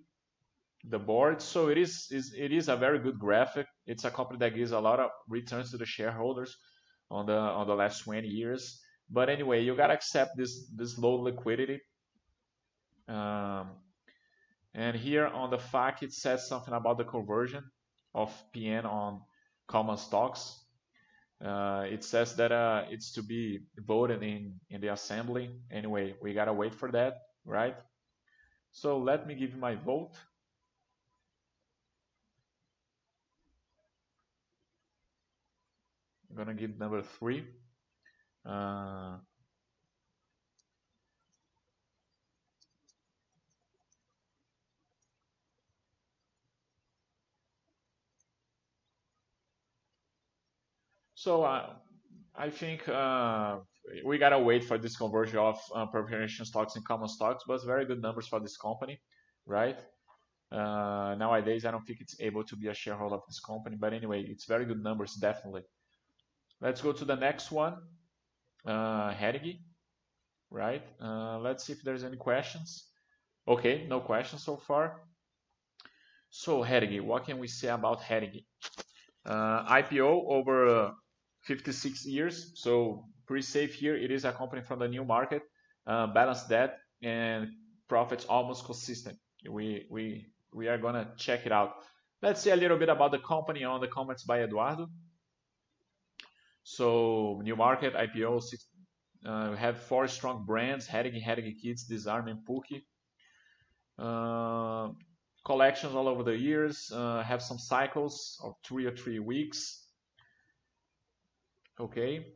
the 0.84 0.98
board. 0.98 1.40
So 1.40 1.68
it 1.68 1.78
is, 1.78 2.08
is 2.10 2.34
it 2.36 2.52
is 2.52 2.68
a 2.68 2.76
very 2.76 2.98
good 2.98 3.18
graphic. 3.18 3.66
It's 3.86 4.04
a 4.04 4.10
company 4.10 4.38
that 4.40 4.54
gives 4.54 4.72
a 4.72 4.78
lot 4.78 5.00
of 5.00 5.08
returns 5.26 5.70
to 5.70 5.78
the 5.78 5.86
shareholders 5.86 6.54
on 7.10 7.24
the 7.24 7.38
on 7.38 7.66
the 7.66 7.74
last 7.74 8.04
20 8.04 8.28
years. 8.28 8.82
But 9.08 9.30
anyway, 9.30 9.64
you 9.64 9.74
gotta 9.74 9.94
accept 9.94 10.36
this 10.36 10.70
this 10.76 10.98
low 10.98 11.14
liquidity. 11.14 11.80
Um, 13.08 13.70
and 14.74 14.94
here 14.94 15.26
on 15.26 15.48
the 15.48 15.56
FAQ 15.56 16.02
it 16.02 16.12
says 16.12 16.46
something 16.46 16.74
about 16.74 16.98
the 16.98 17.04
conversion 17.04 17.64
of 18.14 18.30
PN 18.54 18.84
on 18.84 19.22
common 19.68 19.98
stocks. 19.98 20.60
Uh, 21.44 21.86
it 21.88 22.04
says 22.04 22.34
that 22.36 22.52
uh, 22.52 22.84
it's 22.90 23.12
to 23.12 23.22
be 23.22 23.60
voted 23.78 24.22
in 24.22 24.58
in 24.70 24.80
the 24.80 24.88
assembly. 24.88 25.50
Anyway, 25.70 26.14
we 26.22 26.34
gotta 26.34 26.52
wait 26.52 26.74
for 26.74 26.90
that, 26.92 27.14
right? 27.44 27.76
So 28.72 28.98
let 28.98 29.26
me 29.26 29.34
give 29.34 29.56
my 29.56 29.74
vote. 29.76 30.14
I'm 36.30 36.36
gonna 36.36 36.54
give 36.54 36.78
number 36.78 37.02
three. 37.02 37.44
Uh, 38.44 39.18
So 51.28 51.42
uh, 51.42 51.74
I 52.34 52.48
think 52.48 52.88
uh, 52.88 53.58
we 54.02 54.16
gotta 54.16 54.38
wait 54.38 54.64
for 54.64 54.78
this 54.78 54.96
conversion 54.96 55.36
of 55.36 55.60
uh, 55.74 55.84
preferential 55.84 56.46
stocks 56.46 56.74
and 56.76 56.82
common 56.86 57.06
stocks, 57.06 57.44
but 57.46 57.62
very 57.66 57.84
good 57.84 58.00
numbers 58.00 58.26
for 58.26 58.40
this 58.40 58.56
company, 58.56 58.98
right? 59.44 59.78
Uh, 60.50 61.16
nowadays, 61.18 61.66
I 61.66 61.70
don't 61.70 61.84
think 61.86 62.00
it's 62.00 62.18
able 62.18 62.44
to 62.44 62.56
be 62.56 62.68
a 62.68 62.72
shareholder 62.72 63.16
of 63.16 63.24
this 63.28 63.40
company, 63.40 63.76
but 63.78 63.92
anyway, 63.92 64.22
it's 64.22 64.46
very 64.46 64.64
good 64.64 64.82
numbers, 64.82 65.16
definitely. 65.16 65.64
Let's 66.62 66.80
go 66.80 66.92
to 66.92 67.04
the 67.04 67.16
next 67.16 67.50
one, 67.50 67.74
uh, 68.64 69.10
Hering, 69.12 69.58
right? 70.48 70.82
Uh, 70.98 71.40
let's 71.40 71.62
see 71.64 71.74
if 71.74 71.82
there's 71.82 72.04
any 72.04 72.16
questions. 72.16 72.86
Okay, 73.46 73.86
no 73.86 74.00
questions 74.00 74.42
so 74.42 74.56
far. 74.56 75.02
So 76.30 76.62
Hering, 76.62 77.06
what 77.06 77.26
can 77.26 77.38
we 77.38 77.48
say 77.48 77.68
about 77.68 78.00
Hering? 78.00 78.46
Uh, 79.26 79.62
IPO 79.68 80.24
over 80.26 80.94
56 81.48 82.04
years, 82.04 82.52
so 82.54 83.06
pretty 83.26 83.42
safe 83.42 83.74
here. 83.74 83.96
It 83.96 84.10
is 84.10 84.26
a 84.26 84.32
company 84.32 84.60
from 84.62 84.78
the 84.80 84.88
new 84.88 85.02
market, 85.02 85.42
uh, 85.86 86.06
balanced 86.08 86.50
debt 86.50 86.78
and 87.02 87.48
profits 87.88 88.26
almost 88.26 88.66
consistent. 88.66 89.18
We 89.50 89.86
we 89.90 90.26
we 90.52 90.68
are 90.68 90.76
gonna 90.76 91.08
check 91.16 91.46
it 91.46 91.52
out. 91.52 91.70
Let's 92.20 92.42
see 92.42 92.50
a 92.50 92.56
little 92.56 92.76
bit 92.76 92.90
about 92.90 93.12
the 93.12 93.18
company 93.20 93.64
on 93.64 93.80
the 93.80 93.88
comments 93.88 94.24
by 94.24 94.42
Eduardo. 94.42 94.88
So 96.64 97.40
new 97.42 97.56
market 97.56 97.94
IPO. 97.94 98.42
Six, 98.42 98.66
uh, 99.24 99.48
we 99.52 99.56
have 99.56 99.78
four 99.78 100.06
strong 100.06 100.44
brands: 100.44 100.86
Hering, 100.86 101.14
Hering 101.14 101.56
Kids, 101.62 101.88
Dzarm, 101.88 102.28
and. 102.28 102.82
Uh, 103.98 104.92
collections 105.46 105.94
all 105.94 106.08
over 106.08 106.22
the 106.22 106.36
years. 106.36 106.92
Uh, 106.94 107.22
have 107.22 107.42
some 107.42 107.58
cycles 107.58 108.38
of 108.44 108.52
three 108.62 108.84
or 108.84 108.94
three 108.94 109.18
weeks. 109.18 109.87
Okay. 111.80 112.26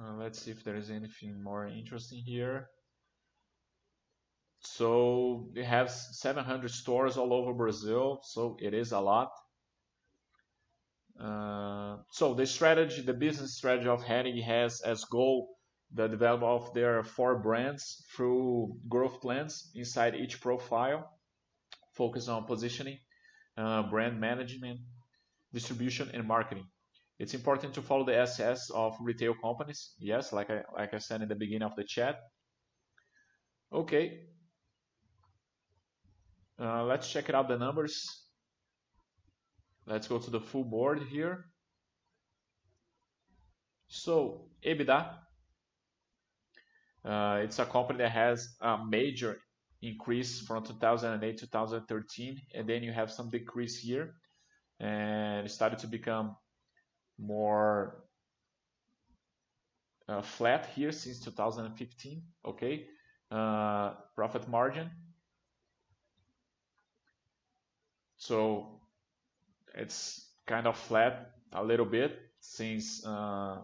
Uh, 0.00 0.14
let's 0.14 0.40
see 0.40 0.50
if 0.50 0.64
there 0.64 0.76
is 0.76 0.90
anything 0.90 1.42
more 1.42 1.66
interesting 1.66 2.22
here. 2.24 2.68
So 4.60 5.50
it 5.54 5.64
have 5.64 5.90
700 5.90 6.70
stores 6.70 7.16
all 7.16 7.32
over 7.32 7.52
Brazil, 7.52 8.20
so 8.24 8.56
it 8.60 8.74
is 8.74 8.92
a 8.92 9.00
lot. 9.00 9.30
Uh, 11.20 11.98
so 12.10 12.34
the 12.34 12.46
strategy, 12.46 13.02
the 13.02 13.14
business 13.14 13.56
strategy 13.56 13.88
of 13.88 14.02
Hering 14.02 14.40
has 14.42 14.80
as 14.82 15.04
goal 15.04 15.56
the 15.94 16.06
development 16.06 16.52
of 16.52 16.74
their 16.74 17.02
four 17.02 17.38
brands 17.38 18.04
through 18.14 18.76
growth 18.88 19.20
plans 19.20 19.70
inside 19.74 20.14
each 20.14 20.40
profile, 20.40 21.08
focus 21.94 22.28
on 22.28 22.44
positioning, 22.44 22.98
uh, 23.56 23.82
brand 23.84 24.20
management, 24.20 24.80
distribution, 25.52 26.10
and 26.12 26.26
marketing. 26.26 26.66
It's 27.18 27.34
important 27.34 27.74
to 27.74 27.82
follow 27.82 28.04
the 28.04 28.16
SS 28.16 28.70
of 28.70 28.96
retail 29.00 29.34
companies. 29.34 29.94
Yes, 29.98 30.32
like 30.32 30.50
I, 30.50 30.62
like 30.76 30.94
I 30.94 30.98
said 30.98 31.20
in 31.20 31.28
the 31.28 31.34
beginning 31.34 31.62
of 31.62 31.74
the 31.74 31.84
chat. 31.84 32.20
Okay. 33.72 34.20
Uh, 36.60 36.84
let's 36.84 37.10
check 37.10 37.28
it 37.28 37.34
out 37.34 37.48
the 37.48 37.58
numbers. 37.58 38.26
Let's 39.86 40.06
go 40.06 40.18
to 40.18 40.30
the 40.30 40.40
full 40.40 40.64
board 40.64 41.02
here. 41.10 41.46
So 43.88 44.50
EBITDA, 44.64 45.14
uh, 47.04 47.40
it's 47.42 47.58
a 47.58 47.64
company 47.64 48.00
that 48.00 48.10
has 48.10 48.56
a 48.60 48.78
major 48.86 49.38
increase 49.80 50.40
from 50.40 50.64
2008 50.64 51.38
to 51.38 51.46
2013, 51.46 52.36
and 52.54 52.68
then 52.68 52.82
you 52.82 52.92
have 52.92 53.10
some 53.10 53.30
decrease 53.30 53.78
here 53.78 54.14
and 54.80 55.46
it 55.46 55.50
started 55.50 55.78
to 55.80 55.86
become 55.86 56.36
more 57.18 58.04
uh, 60.08 60.22
flat 60.22 60.66
here 60.74 60.92
since 60.92 61.20
2015 61.20 62.22
okay? 62.46 62.86
Uh, 63.30 63.92
profit 64.14 64.48
margin. 64.48 64.90
So 68.16 68.80
it's 69.74 70.30
kind 70.46 70.66
of 70.66 70.76
flat 70.76 71.32
a 71.52 71.62
little 71.62 71.86
bit 71.86 72.18
since 72.40 73.04
uh, 73.04 73.58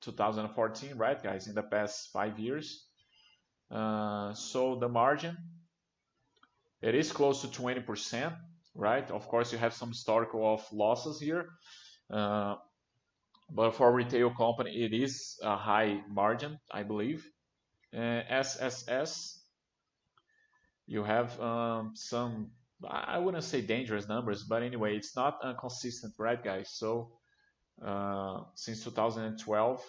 2014 0.00 0.96
right 0.96 1.22
guys? 1.22 1.48
In 1.48 1.54
the 1.54 1.62
past 1.62 2.10
five 2.12 2.38
years. 2.38 2.86
Uh, 3.70 4.32
so 4.34 4.76
the 4.76 4.88
margin 4.88 5.36
it 6.82 6.94
is 6.94 7.12
close 7.12 7.42
to 7.42 7.50
20 7.50 7.80
percent 7.82 8.34
right? 8.74 9.10
Of 9.10 9.28
course, 9.28 9.52
you 9.52 9.58
have 9.58 9.74
some 9.74 9.88
historical 9.88 10.54
of 10.54 10.64
losses 10.72 11.20
here, 11.20 11.46
uh, 12.12 12.56
but 13.50 13.74
for 13.74 13.92
retail 13.92 14.30
company, 14.30 14.84
it 14.84 14.92
is 14.92 15.38
a 15.42 15.56
high 15.56 16.00
margin, 16.08 16.58
I 16.70 16.84
believe. 16.84 17.24
Uh, 17.96 18.22
SSS, 18.28 19.42
you 20.86 21.02
have 21.02 21.38
um, 21.40 21.92
some, 21.94 22.52
I 22.88 23.18
wouldn't 23.18 23.44
say 23.44 23.60
dangerous 23.60 24.08
numbers, 24.08 24.44
but 24.44 24.62
anyway, 24.62 24.96
it's 24.96 25.16
not 25.16 25.40
consistent, 25.58 26.14
right, 26.18 26.42
guys? 26.42 26.70
So 26.72 27.12
uh, 27.84 28.42
since 28.54 28.84
2012, 28.84 29.82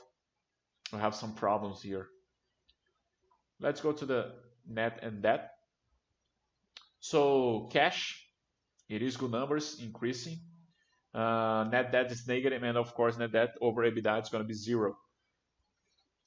we 0.93 0.99
have 0.99 1.15
some 1.15 1.33
problems 1.33 1.81
here. 1.81 2.07
Let's 3.59 3.81
go 3.81 3.91
to 3.91 4.05
the 4.05 4.31
net 4.67 4.99
and 5.03 5.21
debt. 5.21 5.51
So 6.99 7.69
cash 7.71 8.20
it 8.91 9.01
is 9.01 9.15
good 9.15 9.31
numbers, 9.31 9.79
increasing. 9.81 10.37
Uh, 11.13 11.65
net 11.71 11.91
debt 11.93 12.11
is 12.11 12.27
negative, 12.27 12.61
and 12.61 12.77
of 12.77 12.93
course, 12.93 13.17
net 13.17 13.31
debt 13.31 13.55
over 13.61 13.89
EBITDA 13.89 14.21
is 14.21 14.29
going 14.29 14.43
to 14.43 14.47
be 14.47 14.53
zero. 14.53 14.97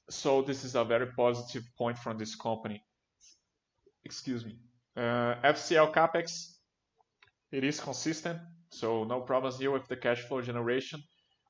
So 0.09 0.41
this 0.41 0.63
is 0.63 0.73
a 0.75 0.83
very 0.83 1.07
positive 1.15 1.63
point 1.77 1.97
from 1.99 2.17
this 2.17 2.33
company. 2.35 2.83
Excuse 4.03 4.43
me. 4.45 4.57
Uh, 4.97 5.35
FCL 5.43 5.93
capex, 5.93 6.55
it 7.51 7.63
is 7.63 7.79
consistent, 7.79 8.39
so 8.69 9.03
no 9.03 9.21
problems 9.21 9.59
here 9.59 9.71
with 9.71 9.87
the 9.87 9.95
cash 9.95 10.21
flow 10.21 10.41
generation. 10.41 11.03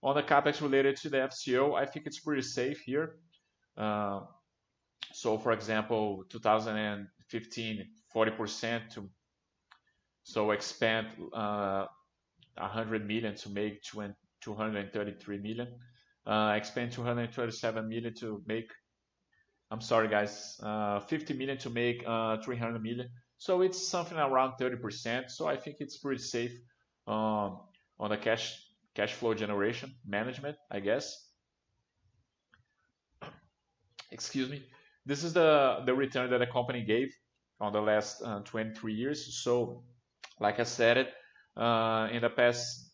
On 0.04 0.16
the 0.16 0.24
capex 0.24 0.62
related 0.62 0.98
to 0.98 1.10
the 1.10 1.18
FCO, 1.18 1.76
I 1.76 1.86
think 1.86 2.08
it's 2.08 2.20
pretty 2.20 2.42
safe 2.42 2.82
here. 2.82 3.16
Uh, 3.78 4.22
so, 5.14 5.38
for 5.38 5.54
example, 5.54 6.26
2015, 6.30 7.88
40% 8.14 8.90
to 8.94 9.10
so 10.26 10.50
expand 10.52 11.08
uh, 11.34 11.86
100 12.58 13.08
million 13.08 13.36
to 13.36 13.50
make 13.50 13.84
233 13.84 15.38
million. 15.38 15.68
Uh, 16.26 16.56
expand 16.58 16.92
237 16.92 17.88
million 17.88 18.12
to 18.16 18.42
make, 18.48 18.72
I'm 19.70 19.82
sorry 19.82 20.08
guys, 20.08 20.60
uh, 20.64 21.00
50 21.00 21.36
million 21.36 21.60
to 21.60 21.70
make 21.70 22.04
uh, 22.08 22.38
300 22.38 22.82
million. 22.82 23.08
So 23.38 23.62
it's 23.62 23.88
something 23.88 24.18
around 24.18 24.54
30%. 24.60 25.30
So 25.30 25.46
I 25.46 25.56
think 25.58 25.78
it's 25.80 25.98
pretty 25.98 26.24
safe 26.24 26.58
um, 27.06 27.60
on 28.00 28.10
the 28.10 28.18
cash 28.18 28.60
cash 28.96 29.14
flow 29.14 29.36
generation 29.36 29.94
management, 30.08 30.58
I 30.72 30.80
guess. 30.80 31.30
Excuse 34.10 34.50
me. 34.50 34.64
This 35.06 35.24
is 35.24 35.34
the 35.34 35.94
return 35.96 36.32
that 36.32 36.40
the 36.40 36.48
company 36.48 36.84
gave 36.84 37.14
on 37.60 37.74
the 37.74 37.82
last 37.82 38.24
uh, 38.24 38.40
23 38.40 38.94
years. 38.94 39.44
So 39.44 39.84
like 40.40 40.60
I 40.60 40.64
said, 40.64 41.08
uh, 41.58 42.10
in 42.12 42.22
the 42.22 42.30
past 42.30 42.86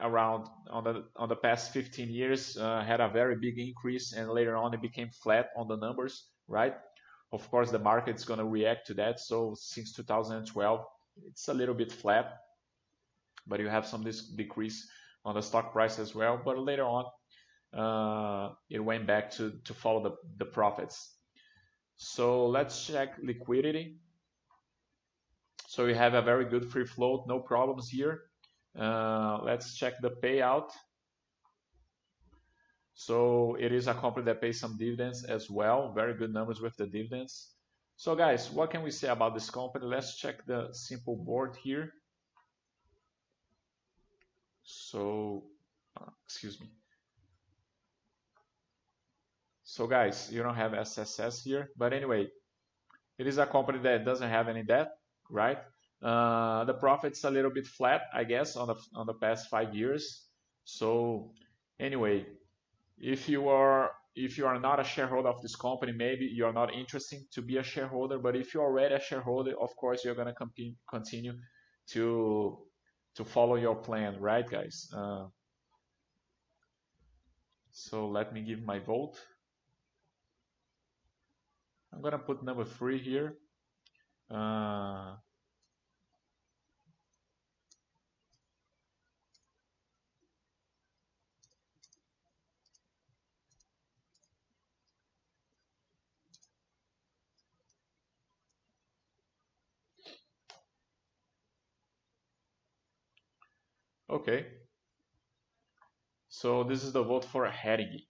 around 0.00 0.46
on 0.70 0.84
the 0.84 1.04
on 1.16 1.28
the 1.28 1.36
past 1.36 1.72
15 1.72 2.08
years 2.08 2.56
uh, 2.56 2.82
had 2.82 3.00
a 3.00 3.08
very 3.08 3.36
big 3.36 3.58
increase 3.58 4.12
and 4.12 4.30
later 4.30 4.56
on 4.56 4.72
it 4.72 4.80
became 4.80 5.10
flat 5.10 5.50
on 5.56 5.68
the 5.68 5.76
numbers 5.76 6.26
right? 6.48 6.74
Of 7.32 7.48
course 7.50 7.70
the 7.70 7.78
market's 7.78 8.24
going 8.24 8.38
to 8.38 8.44
react 8.44 8.86
to 8.88 8.94
that. 8.94 9.20
So 9.20 9.54
since 9.56 9.94
2012 9.94 10.84
it's 11.26 11.48
a 11.48 11.54
little 11.54 11.74
bit 11.74 11.92
flat 11.92 12.38
but 13.46 13.60
you 13.60 13.68
have 13.68 13.86
some 13.86 14.02
this 14.02 14.22
decrease 14.22 14.88
on 15.24 15.34
the 15.34 15.42
stock 15.42 15.72
price 15.72 15.98
as 15.98 16.14
well. 16.14 16.40
But 16.44 16.58
later 16.58 16.84
on 16.84 17.04
uh, 17.76 18.54
it 18.68 18.80
went 18.80 19.06
back 19.06 19.30
to 19.32 19.52
to 19.64 19.74
follow 19.74 20.02
the, 20.02 20.16
the 20.38 20.44
profits. 20.44 21.14
So 21.96 22.46
let's 22.46 22.86
check 22.86 23.16
liquidity 23.22 23.98
so 25.70 25.86
we 25.86 25.94
have 25.94 26.14
a 26.14 26.22
very 26.22 26.46
good 26.52 26.64
free 26.72 26.88
float 26.94 27.20
no 27.26 27.38
problems 27.38 27.88
here 27.88 28.14
uh, 28.78 29.38
let's 29.42 29.74
check 29.74 30.00
the 30.00 30.10
payout. 30.10 30.70
So 32.94 33.56
it 33.58 33.72
is 33.72 33.86
a 33.86 33.94
company 33.94 34.26
that 34.26 34.40
pays 34.40 34.60
some 34.60 34.76
dividends 34.76 35.24
as 35.24 35.50
well. 35.50 35.92
Very 35.92 36.14
good 36.14 36.32
numbers 36.32 36.60
with 36.60 36.76
the 36.76 36.86
dividends. 36.86 37.54
So 37.96 38.14
guys, 38.14 38.50
what 38.50 38.70
can 38.70 38.82
we 38.82 38.90
say 38.90 39.08
about 39.08 39.34
this 39.34 39.50
company? 39.50 39.86
Let's 39.86 40.16
check 40.16 40.46
the 40.46 40.68
simple 40.72 41.16
board 41.16 41.56
here. 41.62 41.92
So, 44.62 45.44
uh, 46.00 46.10
excuse 46.24 46.60
me. 46.60 46.68
So 49.64 49.86
guys, 49.86 50.30
you 50.32 50.42
don't 50.42 50.54
have 50.54 50.74
SSS 50.74 51.42
here, 51.42 51.70
but 51.76 51.92
anyway, 51.92 52.28
it 53.18 53.26
is 53.26 53.38
a 53.38 53.46
company 53.46 53.78
that 53.80 54.04
doesn't 54.04 54.28
have 54.28 54.48
any 54.48 54.62
debt, 54.62 54.88
right? 55.30 55.58
Uh, 56.02 56.64
the 56.64 56.74
profit's 56.74 57.24
a 57.24 57.30
little 57.30 57.50
bit 57.50 57.66
flat, 57.66 58.02
I 58.12 58.24
guess, 58.24 58.56
on 58.56 58.68
the 58.68 58.76
on 58.94 59.06
the 59.06 59.14
past 59.14 59.48
five 59.48 59.74
years. 59.74 60.26
So 60.64 61.32
anyway, 61.78 62.26
if 62.98 63.28
you 63.28 63.48
are 63.48 63.90
if 64.16 64.38
you 64.38 64.46
are 64.46 64.58
not 64.58 64.80
a 64.80 64.84
shareholder 64.84 65.28
of 65.28 65.40
this 65.42 65.56
company, 65.56 65.92
maybe 65.92 66.24
you 66.26 66.46
are 66.46 66.52
not 66.52 66.74
interested 66.74 67.20
to 67.32 67.42
be 67.42 67.58
a 67.58 67.62
shareholder. 67.62 68.18
But 68.18 68.34
if 68.36 68.54
you're 68.54 68.64
already 68.64 68.94
a 68.94 69.00
shareholder, 69.00 69.54
of 69.60 69.74
course 69.76 70.04
you're 70.04 70.14
gonna 70.14 70.34
continue 70.88 71.34
to 71.88 72.58
to 73.16 73.24
follow 73.24 73.56
your 73.56 73.76
plan, 73.76 74.18
right, 74.20 74.48
guys? 74.48 74.88
Uh, 74.94 75.26
so 77.70 78.08
let 78.08 78.32
me 78.32 78.42
give 78.42 78.62
my 78.62 78.78
vote. 78.78 79.16
I'm 81.92 82.00
gonna 82.02 82.18
put 82.18 82.42
number 82.42 82.64
three 82.64 82.98
here. 82.98 83.36
Uh, 84.30 84.89
Okay. 104.10 104.46
So 106.28 106.64
this 106.64 106.82
is 106.82 106.92
the 106.92 107.02
vote 107.02 107.24
for 107.24 107.48
Hering. 107.48 108.00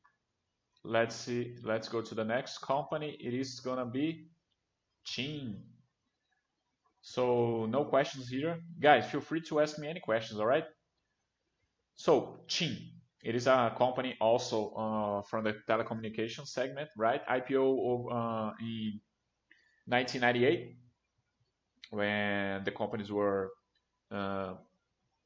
Let's 0.82 1.14
see. 1.14 1.56
Let's 1.62 1.88
go 1.88 2.00
to 2.00 2.14
the 2.14 2.24
next 2.24 2.58
company. 2.62 3.18
It 3.20 3.34
is 3.34 3.60
gonna 3.60 3.84
be 3.84 4.28
TIM. 5.06 5.56
So 7.02 7.66
no 7.66 7.84
questions 7.84 8.28
here. 8.28 8.60
Guys, 8.80 9.10
feel 9.10 9.20
free 9.20 9.42
to 9.42 9.60
ask 9.60 9.78
me 9.78 9.88
any 9.88 10.00
questions, 10.00 10.40
all 10.40 10.46
right? 10.46 10.64
So 11.96 12.44
TIM, 12.48 12.78
it 13.22 13.34
is 13.34 13.46
a 13.46 13.74
company 13.76 14.16
also 14.20 14.70
uh, 14.70 15.22
from 15.22 15.44
the 15.44 15.56
telecommunication 15.68 16.46
segment, 16.46 16.88
right? 16.96 17.26
IPO 17.26 18.06
uh, 18.10 18.52
in 18.60 19.00
1998 19.86 20.76
when 21.90 22.64
the 22.64 22.70
companies 22.70 23.10
were 23.12 23.50
uh, 24.10 24.54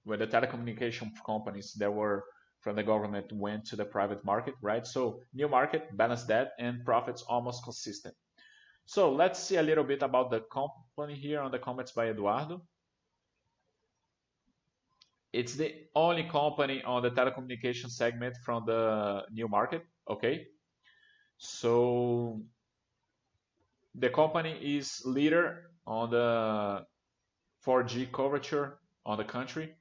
where 0.05 0.19
the 0.19 0.27
telecommunication 0.27 1.11
companies 1.27 1.73
that 1.75 1.93
were 1.93 2.25
from 2.61 2.77
the 2.77 2.83
government 2.83 3.31
went 3.33 3.65
to 3.67 3.77
the 3.77 3.85
private 3.85 4.25
market, 4.25 4.55
right? 4.63 4.87
So 4.87 5.21
new 5.35 5.49
market, 5.49 5.95
balance 5.97 6.25
that, 6.25 6.53
and 6.59 6.85
profits 6.85 7.23
almost 7.29 7.63
consistent. 7.63 8.15
So 8.87 9.13
let's 9.13 9.39
see 9.39 9.57
a 9.57 9.63
little 9.63 9.85
bit 9.85 10.03
about 10.03 10.31
the 10.31 10.41
company 10.53 11.15
here 11.15 11.41
on 11.41 11.51
the 11.51 11.59
comments 11.59 11.93
by 11.93 12.09
Eduardo. 12.09 12.63
It's 15.33 15.55
the 15.57 15.75
only 15.95 16.25
company 16.25 16.83
on 16.85 17.03
the 17.03 17.11
telecommunication 17.11 17.91
segment 17.91 18.37
from 18.45 18.65
the 18.67 19.25
new 19.33 19.49
market, 19.49 19.83
okay? 20.09 20.47
So 21.39 22.41
the 23.95 24.11
company 24.11 24.59
is 24.79 25.03
leader 25.05 25.71
on 25.87 26.11
the 26.11 26.85
4G 27.67 28.13
coverage 28.13 28.55
on 29.05 29.19
the 29.19 29.25
country 29.25 29.75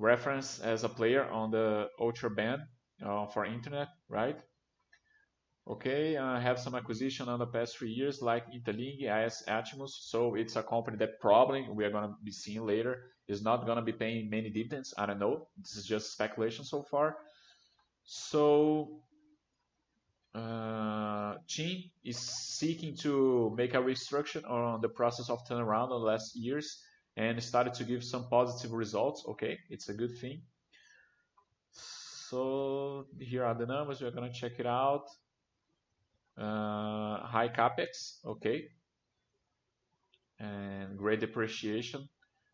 reference 0.00 0.58
as 0.60 0.82
a 0.82 0.88
player 0.88 1.24
on 1.30 1.50
the 1.50 1.88
ultra 2.00 2.30
band 2.30 2.62
uh, 3.04 3.26
for 3.26 3.44
internet, 3.44 3.88
right? 4.08 4.38
Okay, 5.68 6.16
I 6.16 6.38
uh, 6.38 6.40
have 6.40 6.58
some 6.58 6.74
acquisition 6.74 7.28
on 7.28 7.38
the 7.38 7.46
past 7.46 7.76
three 7.76 7.90
years 7.90 8.22
like 8.22 8.50
Intelig, 8.50 9.04
AES 9.04 9.44
Atimus. 9.46 9.90
So 9.90 10.34
it's 10.34 10.56
a 10.56 10.62
company 10.62 10.96
that 10.96 11.20
probably 11.20 11.66
we 11.70 11.84
are 11.84 11.90
going 11.90 12.08
to 12.08 12.14
be 12.24 12.32
seeing 12.32 12.66
later 12.66 13.12
is 13.28 13.42
not 13.42 13.66
going 13.66 13.76
to 13.76 13.82
be 13.82 13.92
paying 13.92 14.28
many 14.28 14.50
dividends. 14.50 14.92
I 14.98 15.06
don't 15.06 15.20
know. 15.20 15.46
This 15.58 15.76
is 15.76 15.84
just 15.84 16.12
speculation 16.12 16.64
so 16.64 16.82
far. 16.82 17.18
So 18.02 19.02
uh, 20.34 21.34
TIM 21.46 21.84
is 22.04 22.18
seeking 22.18 22.96
to 23.02 23.54
make 23.56 23.74
a 23.74 23.78
restructure 23.78 24.48
on 24.50 24.80
the 24.80 24.88
process 24.88 25.28
of 25.30 25.46
turnaround 25.46 25.84
in 25.84 25.90
the 25.90 26.06
last 26.06 26.34
years 26.34 26.82
and 27.20 27.42
started 27.42 27.74
to 27.74 27.84
give 27.84 28.02
some 28.02 28.24
positive 28.30 28.72
results. 28.72 29.24
Okay, 29.28 29.58
it's 29.68 29.90
a 29.90 29.94
good 29.94 30.16
thing. 30.18 30.40
So 31.70 33.06
here 33.18 33.44
are 33.44 33.54
the 33.54 33.66
numbers. 33.66 34.00
We're 34.00 34.10
to 34.10 34.32
check 34.32 34.52
it 34.58 34.66
out. 34.66 35.04
Uh, 36.38 37.20
high 37.34 37.50
capex, 37.54 38.24
okay, 38.24 38.68
and 40.38 40.96
great 40.96 41.20
depreciation. 41.20 42.08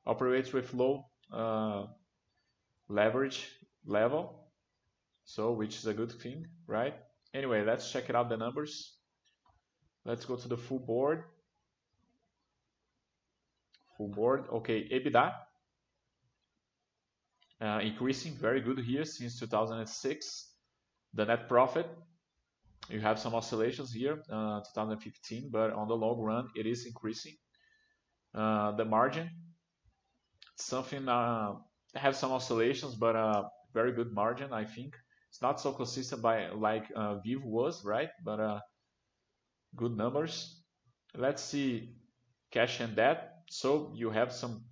Operates 0.05 0.53
with 0.53 0.75
low 0.75 1.07
uh, 1.33 1.87
leverage 2.89 3.49
level, 3.85 4.49
so 5.25 5.53
which 5.53 5.77
is 5.77 5.87
a 5.87 5.95
good 5.95 6.11
thing, 6.11 6.47
right? 6.67 6.95
Anyway, 7.35 7.65
let's 7.65 7.93
check 7.93 8.09
it 8.09 8.17
out 8.17 8.29
the 8.29 8.37
numbers. 8.37 8.97
Let's 10.05 10.25
go 10.25 10.35
to 10.35 10.49
the 10.49 10.57
full 10.57 10.81
board 10.81 11.25
full 13.97 14.09
board. 14.09 14.45
Okay, 14.53 14.89
EBITDA 14.89 15.33
uh, 17.61 17.81
increasing 17.83 18.35
very 18.35 18.61
good 18.61 18.79
here 18.79 19.05
since 19.05 19.39
2006. 19.41 20.53
The 21.15 21.25
net 21.25 21.49
profit, 21.49 21.87
you 22.91 23.01
have 23.01 23.19
some 23.19 23.35
oscillations 23.35 23.93
here, 23.93 24.23
uh, 24.31 24.61
2015, 24.75 25.49
but 25.51 25.73
on 25.73 25.89
the 25.89 25.95
long 25.95 26.21
run, 26.21 26.49
it 26.55 26.67
is 26.67 26.85
increasing. 26.85 27.35
Uh, 28.35 28.73
the 28.73 28.85
margin, 28.85 29.31
something 30.57 31.09
uh, 31.09 31.55
have 31.95 32.15
some 32.15 32.33
oscillations, 32.33 32.95
but 32.95 33.17
a 33.17 33.19
uh, 33.19 33.49
very 33.73 33.93
good 33.93 34.13
margin, 34.13 34.53
I 34.53 34.65
think. 34.65 34.95
It's 35.31 35.41
not 35.41 35.61
so 35.61 35.73
consistent 35.73 36.21
by 36.23 36.49
like 36.51 36.85
uh, 36.95 37.17
was, 37.45 37.85
right? 37.85 38.11
But 38.25 38.41
uh, 38.41 38.61
good 39.75 39.97
numbers. 39.97 40.63
Let's 41.15 41.43
see 41.43 41.97
cash 42.51 42.81
and 42.81 42.95
debt 42.95 43.36
so 43.49 43.93
you 43.95 44.11
have 44.11 44.33
some 44.33 44.65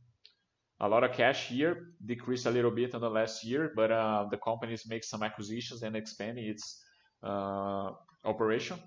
a 0.81 0.89
lot 0.89 1.05
of 1.05 1.13
cash 1.13 1.49
here, 1.49 1.93
decreased 2.05 2.47
a 2.47 2.51
little 2.51 2.71
bit 2.71 2.95
in 2.95 3.01
the 3.01 3.09
last 3.09 3.45
year, 3.45 3.73
but 3.77 3.91
uh, 3.93 4.27
the 4.31 4.37
companies 4.39 4.85
make 4.89 5.05
some 5.05 5.23
acquisitions 5.23 5.83
and 5.83 5.95
expanding 5.97 6.47
its 6.47 6.83
uh, 7.23 7.91
operation, 8.25 8.79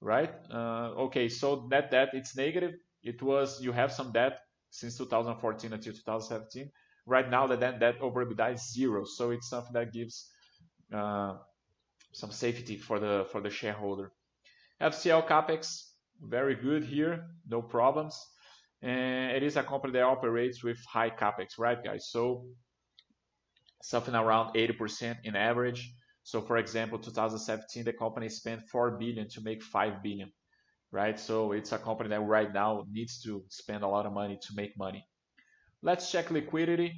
right? 0.00 0.32
Uh, 0.50 0.92
okay, 1.06 1.28
so 1.28 1.66
net 1.70 1.90
debt 1.90 2.10
it's 2.14 2.36
negative. 2.36 2.72
It 3.02 3.22
was 3.22 3.60
you 3.62 3.72
have 3.72 3.92
some 3.92 4.12
debt 4.12 4.40
since 4.70 4.96
2014 4.96 5.72
until 5.72 5.92
2017. 5.92 6.70
Right 7.04 7.30
now, 7.30 7.46
the 7.46 7.56
debt, 7.56 7.78
debt 7.78 7.96
over 8.00 8.24
EBITDA 8.24 8.54
is 8.54 8.72
zero, 8.72 9.04
so 9.04 9.30
it's 9.30 9.48
something 9.48 9.74
that 9.74 9.92
gives 9.92 10.28
uh, 10.92 11.34
some 12.12 12.32
safety 12.32 12.76
for 12.76 12.98
the 12.98 13.26
for 13.30 13.40
the 13.40 13.50
shareholder. 13.50 14.10
FCL 14.80 15.28
capex 15.28 15.82
very 16.20 16.54
good 16.54 16.82
here, 16.82 17.26
no 17.46 17.60
problems 17.60 18.18
it 18.82 19.42
is 19.42 19.56
a 19.56 19.62
company 19.62 19.92
that 19.94 20.02
operates 20.02 20.62
with 20.62 20.78
high 20.84 21.10
capex, 21.10 21.58
right, 21.58 21.82
guys? 21.82 22.08
So 22.10 22.46
something 23.82 24.14
around 24.14 24.54
80% 24.54 25.16
in 25.24 25.36
average. 25.36 25.92
So 26.22 26.40
for 26.40 26.56
example, 26.56 26.98
2017, 26.98 27.84
the 27.84 27.92
company 27.92 28.28
spent 28.28 28.62
4 28.68 28.98
billion 28.98 29.28
to 29.30 29.40
make 29.42 29.62
5 29.62 30.02
billion, 30.02 30.32
right? 30.90 31.18
So 31.18 31.52
it's 31.52 31.72
a 31.72 31.78
company 31.78 32.10
that 32.10 32.20
right 32.20 32.52
now 32.52 32.84
needs 32.90 33.22
to 33.22 33.44
spend 33.48 33.84
a 33.84 33.88
lot 33.88 34.06
of 34.06 34.12
money 34.12 34.38
to 34.42 34.48
make 34.56 34.76
money. 34.76 35.06
Let's 35.82 36.10
check 36.10 36.30
liquidity. 36.30 36.94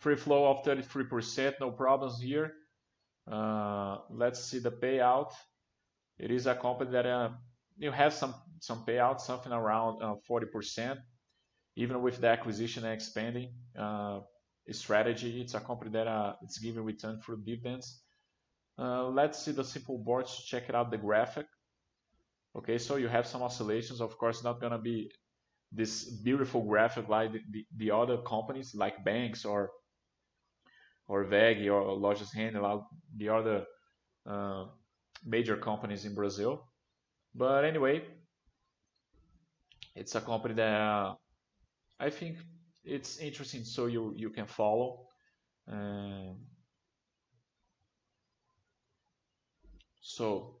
Free 0.00 0.16
flow 0.16 0.50
of 0.50 0.64
33%, 0.64 1.54
no 1.60 1.70
problems 1.70 2.20
here. 2.20 2.52
Uh, 3.30 3.98
let's 4.10 4.42
see 4.44 4.58
the 4.58 4.70
payout. 4.70 5.32
It 6.18 6.30
is 6.30 6.46
a 6.46 6.54
company 6.54 6.90
that 6.90 7.06
uh, 7.06 7.30
you 7.78 7.90
have 7.90 8.12
some 8.12 8.34
some 8.60 8.84
payout, 8.86 9.20
something 9.20 9.52
around 9.52 10.00
40%. 10.28 10.90
Uh, 10.90 10.94
Even 11.76 12.02
with 12.02 12.20
the 12.20 12.28
acquisition 12.28 12.84
and 12.84 12.92
expanding 12.92 13.50
uh, 13.78 14.20
strategy, 14.70 15.40
it's 15.40 15.54
a 15.54 15.60
company 15.60 15.90
that 15.92 16.06
uh, 16.06 16.34
it's 16.42 16.58
giving 16.58 16.84
return 16.84 17.20
through 17.20 17.42
dividends. 17.44 18.02
let's 18.78 19.38
see 19.44 19.52
the 19.52 19.64
simple 19.64 19.98
board 19.98 20.26
to 20.26 20.42
check 20.46 20.68
it 20.68 20.74
out 20.74 20.90
the 20.90 20.98
graphic. 20.98 21.46
Okay, 22.56 22.78
so 22.78 22.96
you 22.96 23.08
have 23.08 23.26
some 23.26 23.42
oscillations. 23.42 24.00
Of 24.00 24.18
course, 24.18 24.42
not 24.44 24.60
gonna 24.60 24.78
be 24.78 25.10
this 25.72 26.04
beautiful 26.04 26.62
graphic 26.62 27.08
like 27.08 27.32
the, 27.32 27.40
the, 27.50 27.66
the 27.76 27.90
other 27.92 28.18
companies 28.18 28.74
like 28.74 29.04
banks 29.04 29.44
or 29.44 29.70
or 31.06 31.24
WEG 31.24 31.68
or 31.68 31.82
Lojas 31.98 32.34
Renner, 32.36 32.80
the 33.16 33.28
other 33.28 33.66
major 35.24 35.56
companies 35.56 36.04
in 36.04 36.14
Brazil. 36.14 36.66
But 37.34 37.64
anyway, 37.64 38.04
it's 39.94 40.14
a 40.14 40.20
company 40.20 40.54
that 40.54 40.80
uh, 40.80 41.14
I 42.00 42.10
think 42.10 42.38
it's 42.84 43.18
interesting, 43.18 43.64
so 43.64 43.86
you 43.86 44.14
you 44.16 44.30
can 44.30 44.46
follow. 44.46 45.08
Um, 45.68 46.36
so 50.00 50.59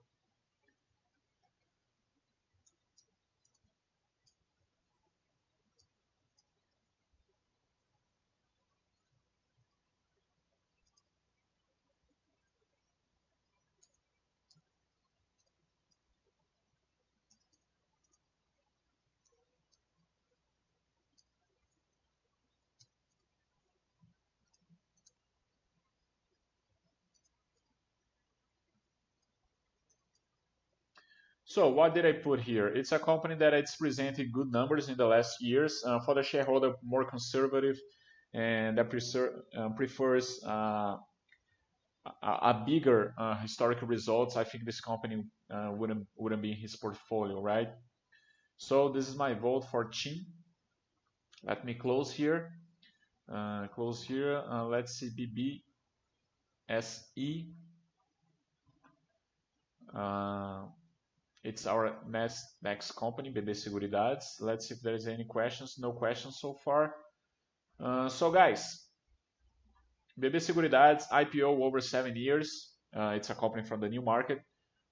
what 31.68 31.94
did 31.96 32.06
I 32.06 32.12
put 32.12 32.40
here? 32.40 32.68
It's 32.68 32.92
a 32.92 32.98
company 33.00 33.34
that 33.34 33.52
it's 33.54 33.74
presented 33.74 34.32
good 34.32 34.52
numbers 34.52 34.88
in 34.88 34.96
the 34.96 35.06
last 35.06 35.42
years. 35.42 35.82
Uh, 35.84 35.98
for 35.98 36.14
the 36.14 36.22
shareholder, 36.22 36.74
more 36.80 37.04
conservative 37.04 37.76
and 38.32 38.78
that 38.78 38.86
uh, 39.56 39.68
prefers 39.70 40.40
uh, 40.44 40.96
a, 42.22 42.62
bigger 42.64 43.14
historical 43.42 43.88
results. 43.88 44.36
I 44.36 44.44
think 44.44 44.64
this 44.64 44.80
company 44.80 45.24
wouldn't 45.50 46.06
wouldn't 46.16 46.40
be 46.40 46.52
in 46.52 46.56
his 46.56 46.76
portfolio, 46.76 47.42
right? 47.42 47.70
So 48.56 48.88
this 48.88 49.08
is 49.08 49.16
my 49.16 49.34
vote 49.34 49.64
for 49.70 49.86
TIM. 49.86 50.24
Let 51.42 51.64
me 51.64 51.74
close 51.74 52.12
here. 52.12 52.52
Close 53.74 54.04
here. 54.04 54.40
let's 54.68 55.00
see 55.00 55.60
BBSE. 56.70 57.48
It's 61.42 61.66
our 61.66 61.96
next 62.06 62.44
next 62.62 62.92
company, 62.92 63.32
BB 63.32 63.56
Seguridades. 63.56 64.40
Let's 64.40 64.68
see 64.68 64.74
if 64.74 64.82
there's 64.82 65.06
any 65.06 65.24
questions. 65.24 65.76
No 65.78 65.92
questions 65.92 66.38
so 66.38 66.54
far. 66.64 66.94
Uh, 67.82 68.08
so 68.08 68.30
guys, 68.30 68.86
BB 70.20 70.42
Seguridades 70.42 71.06
IPO 71.10 71.62
over 71.62 71.80
seven 71.80 72.14
years. 72.14 72.74
Uh, 72.94 73.14
it's 73.16 73.30
a 73.30 73.34
company 73.34 73.64
from 73.64 73.80
the 73.80 73.88
new 73.88 74.02
market. 74.02 74.42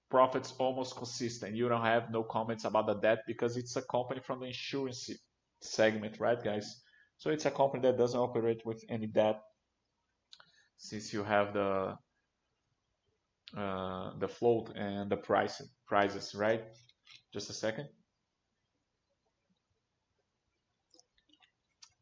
Profits 0.09 0.53
almost 0.57 0.95
consistent. 0.95 1.55
You 1.55 1.69
don't 1.69 1.85
have 1.85 2.09
no 2.09 2.23
comments 2.23 2.65
about 2.65 2.87
the 2.87 2.95
debt 2.95 3.19
because 3.27 3.55
it's 3.55 3.75
a 3.75 3.83
company 3.83 4.21
from 4.21 4.39
the 4.39 4.47
insurance 4.47 5.07
segment, 5.61 6.19
right, 6.19 6.41
guys? 6.43 6.81
So 7.17 7.29
it's 7.29 7.45
a 7.45 7.51
company 7.51 7.83
that 7.83 7.97
doesn't 7.97 8.19
operate 8.19 8.65
with 8.65 8.83
any 8.89 9.05
debt. 9.05 9.39
Since 10.77 11.13
you 11.13 11.23
have 11.23 11.53
the 11.53 11.97
uh, 13.57 14.11
the 14.19 14.27
float 14.27 14.71
and 14.75 15.09
the 15.09 15.17
price 15.17 15.61
prices, 15.87 16.35
right? 16.35 16.63
Just 17.33 17.49
a 17.49 17.53
second. 17.53 17.87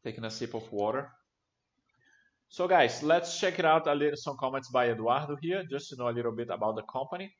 Taking 0.04 0.24
a 0.24 0.30
sip 0.30 0.54
of 0.54 0.70
water. 0.72 1.10
So 2.50 2.66
guys, 2.66 3.02
let's 3.02 3.38
check 3.38 3.58
it 3.58 3.64
out 3.64 3.86
a 3.86 3.94
little 3.94 4.16
some 4.16 4.36
comments 4.38 4.70
by 4.70 4.88
Eduardo 4.88 5.36
here, 5.40 5.64
just 5.70 5.90
to 5.90 5.96
know 5.96 6.08
a 6.08 6.12
little 6.12 6.32
bit 6.32 6.48
about 6.50 6.76
the 6.76 6.82
company. 6.82 7.34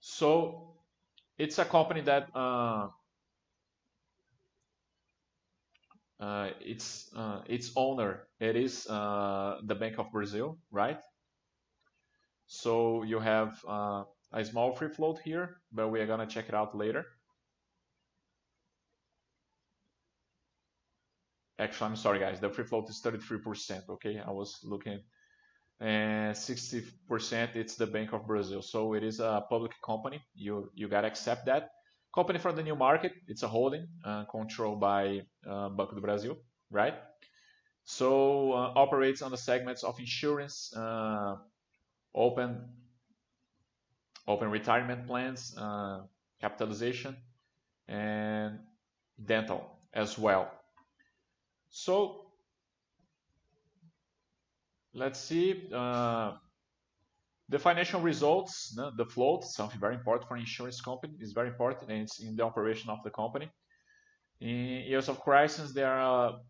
So 0.00 0.74
it's 1.36 1.58
a 1.58 1.64
company 1.64 2.00
that 2.02 2.28
uh, 2.34 2.88
uh, 6.18 6.50
its 6.60 7.10
uh, 7.14 7.42
its 7.46 7.72
owner 7.76 8.26
it 8.40 8.56
is 8.56 8.86
uh, 8.88 9.58
the 9.64 9.74
Bank 9.74 9.98
of 9.98 10.10
Brazil, 10.12 10.58
right? 10.70 10.98
So 12.46 13.02
you 13.02 13.18
have 13.20 13.62
uh, 13.68 14.04
a 14.32 14.44
small 14.44 14.72
free 14.74 14.88
float 14.88 15.18
here, 15.24 15.56
but 15.72 15.88
we 15.88 16.00
are 16.00 16.06
gonna 16.06 16.26
check 16.26 16.48
it 16.48 16.54
out 16.54 16.76
later. 16.76 17.06
Actually, 21.58 21.90
I'm 21.90 21.96
sorry 21.96 22.18
guys, 22.18 22.38
the 22.40 22.50
free 22.50 22.64
float 22.64 22.88
is 22.90 23.00
33%, 23.02 23.88
okay? 23.88 24.20
I 24.24 24.30
was 24.30 24.58
looking 24.62 25.00
and 25.80 26.34
60% 26.34 27.56
it's 27.56 27.76
the 27.76 27.86
Bank 27.86 28.12
of 28.12 28.26
Brazil. 28.26 28.62
So 28.62 28.94
it 28.94 29.02
is 29.02 29.20
a 29.20 29.44
public 29.48 29.72
company. 29.84 30.20
You 30.34 30.70
you 30.74 30.88
gotta 30.88 31.06
accept 31.06 31.46
that. 31.46 31.70
Company 32.14 32.38
from 32.38 32.56
the 32.56 32.62
new 32.62 32.76
market. 32.76 33.12
It's 33.28 33.42
a 33.42 33.48
holding 33.48 33.86
uh, 34.04 34.24
controlled 34.30 34.80
by 34.80 35.20
uh, 35.46 35.68
Banco 35.68 35.94
do 35.94 36.00
Brasil, 36.00 36.36
right? 36.70 36.94
So 37.84 38.52
uh, 38.52 38.72
operates 38.74 39.20
on 39.20 39.30
the 39.30 39.36
segments 39.36 39.84
of 39.84 40.00
insurance, 40.00 40.72
uh, 40.74 41.36
open 42.16 42.64
open 44.26 44.50
retirement 44.50 45.06
plans, 45.06 45.54
uh, 45.56 46.00
capitalization, 46.40 47.16
and 47.88 48.58
dental 49.24 49.64
as 49.94 50.18
well. 50.18 50.50
So 51.70 52.26
let's 54.94 55.20
see 55.20 55.68
uh, 55.72 56.32
the 57.48 57.58
financial 57.58 58.00
results, 58.00 58.74
no, 58.76 58.90
the 58.96 59.04
float, 59.04 59.44
something 59.44 59.78
very 59.78 59.94
important 59.94 60.28
for 60.28 60.34
an 60.34 60.40
insurance 60.40 60.80
company, 60.80 61.14
is 61.20 61.32
very 61.32 61.48
important 61.48 61.90
and 61.90 62.02
it's 62.02 62.18
in 62.20 62.34
the 62.34 62.42
operation 62.42 62.90
of 62.90 62.98
the 63.04 63.10
company. 63.10 63.48
In 64.40 64.84
years 64.88 65.08
of 65.08 65.20
crisis, 65.20 65.72
there 65.72 65.92
are 65.92 66.40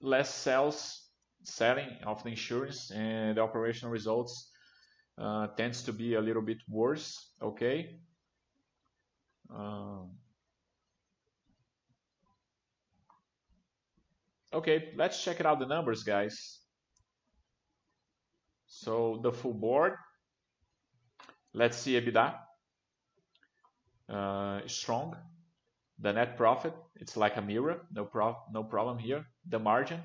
less 0.00 0.32
sales 0.32 1.08
selling 1.42 1.88
of 2.06 2.22
the 2.22 2.28
insurance 2.28 2.90
and 2.90 3.36
the 3.36 3.40
operational 3.40 3.90
results 3.90 4.49
uh, 5.20 5.48
tends 5.48 5.82
to 5.82 5.92
be 5.92 6.14
a 6.14 6.20
little 6.20 6.42
bit 6.42 6.58
worse, 6.68 7.32
okay? 7.42 8.00
Um, 9.54 10.12
okay, 14.54 14.92
let's 14.96 15.22
check 15.22 15.40
it 15.40 15.46
out 15.46 15.60
the 15.60 15.66
numbers, 15.66 16.02
guys. 16.04 16.60
So 18.66 19.20
the 19.22 19.32
full 19.32 19.52
board, 19.52 19.94
let's 21.52 21.76
see 21.76 22.00
EBITDA, 22.00 22.34
uh, 24.08 24.60
strong. 24.66 25.16
The 26.02 26.14
net 26.14 26.38
profit, 26.38 26.72
it's 26.96 27.18
like 27.18 27.36
a 27.36 27.42
mirror, 27.42 27.82
no, 27.92 28.06
pro 28.06 28.34
no 28.50 28.64
problem 28.64 28.98
here. 28.98 29.26
The 29.46 29.58
margin, 29.58 30.00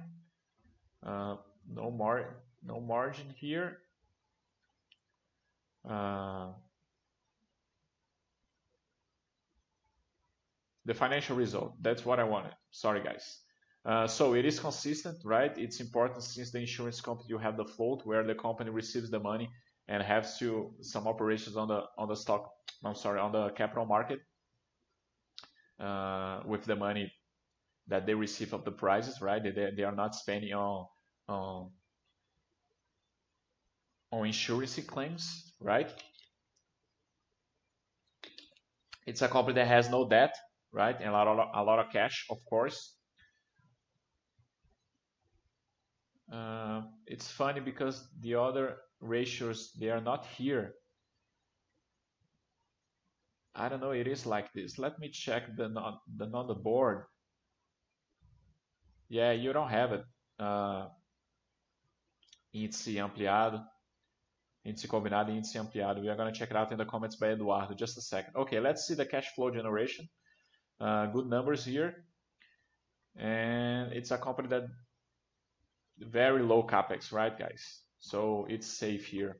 uh, 1.06 1.38
no, 1.70 1.90
mar 1.90 2.42
no 2.62 2.82
margin 2.82 3.34
here 3.38 3.78
the 5.88 6.54
financial 10.94 11.36
result. 11.36 11.74
That's 11.82 12.06
what 12.06 12.20
I 12.20 12.24
wanted. 12.24 12.54
Sorry, 12.72 13.04
guys. 13.04 13.40
Uh, 13.86 14.08
so 14.08 14.34
it 14.34 14.46
is 14.46 14.60
consistent, 14.60 15.18
right? 15.24 15.56
It's 15.58 15.80
important 15.80 16.24
since 16.24 16.52
the 16.52 16.60
insurance 16.60 17.02
company 17.02 17.28
you 17.30 17.38
have 17.38 17.56
the 17.56 17.66
float 17.66 18.02
where 18.06 18.24
the 18.24 18.34
company 18.34 18.72
receives 18.72 19.12
the 19.12 19.20
money 19.20 19.50
and 19.88 20.02
has 20.02 20.40
to 20.40 20.74
some 20.82 21.08
operations 21.08 21.56
on 21.56 21.68
the 21.68 21.84
on 21.98 22.08
the 22.08 22.16
stock. 22.16 22.52
I'm 22.84 22.96
sorry, 22.96 23.20
on 23.20 23.32
the 23.32 23.50
capital 23.50 23.86
market 23.86 24.20
uh, 25.80 26.42
with 26.46 26.66
the 26.66 26.76
money 26.76 27.12
that 27.88 28.08
they 28.08 28.16
receive 28.16 28.54
of 28.54 28.66
the 28.66 28.72
prices, 28.72 29.22
right? 29.22 29.44
They 29.44 29.84
are 29.84 29.96
not 29.96 30.16
spending 30.16 30.54
on 30.54 30.88
insurance 34.12 34.80
claims, 34.88 35.45
right? 35.60 35.92
It's 39.06 39.22
a 39.22 39.28
company 39.28 39.56
that 39.56 39.68
has 39.68 39.90
no 39.90 40.08
debt, 40.08 40.36
right? 40.72 40.96
And 41.00 41.10
a 41.10 41.12
lot 41.12 41.28
of, 41.28 41.38
a 41.54 41.64
lot 41.64 41.80
of 41.80 41.92
cash, 41.92 42.26
of 42.30 42.38
course. 42.50 42.96
Uh, 46.32 46.82
it's 47.06 47.30
funny 47.32 47.60
because 47.60 48.08
the 48.22 48.36
other 48.36 48.78
ratios, 49.00 49.72
they 49.80 49.90
are 49.90 50.02
not 50.02 50.26
here. 50.38 50.74
I 53.54 53.70
don't 53.70 53.80
know, 53.80 53.92
it 53.92 54.08
is 54.08 54.26
like 54.26 54.52
this. 54.54 54.78
Let 54.78 55.00
me 55.00 55.10
check 55.10 55.56
the 55.56 55.70
not 55.70 56.02
the 56.18 56.26
on 56.26 56.48
the 56.48 56.56
board. 56.56 57.06
Yeah, 59.08 59.32
you 59.32 59.54
don't 59.54 59.70
have 59.70 59.94
it. 59.94 60.04
Uh, 60.38 60.88
índice 62.54 63.00
ampliado, 63.00 63.64
índice 64.66 64.88
combinado 64.88 65.32
e 65.32 65.36
índice 65.36 65.58
ampliado. 65.58 66.02
We 66.02 66.10
are 66.10 66.18
going 66.18 66.32
to 66.32 66.38
check 66.38 66.50
it 66.50 66.58
out 66.58 66.72
in 66.72 66.78
the 66.78 66.86
comments 66.86 67.16
by 67.16 67.32
Eduardo. 67.32 67.76
Just 67.76 67.98
a 67.98 68.02
second. 68.02 68.36
Okay, 68.36 68.60
let's 68.60 68.86
see 68.88 68.96
the 68.96 69.06
cash 69.06 69.28
flow 69.36 69.52
generation. 69.52 70.10
Uh, 70.80 71.06
good 71.08 71.28
numbers 71.28 71.64
here. 71.64 72.06
And 73.16 73.94
it's 73.94 74.12
a 74.12 74.18
company 74.18 74.50
that 74.50 74.64
very 76.00 76.42
low 76.42 76.64
capex, 76.64 77.14
right, 77.14 77.38
guys? 77.38 77.82
So 78.00 78.46
it's 78.50 78.68
safe 78.68 79.06
here. 79.06 79.38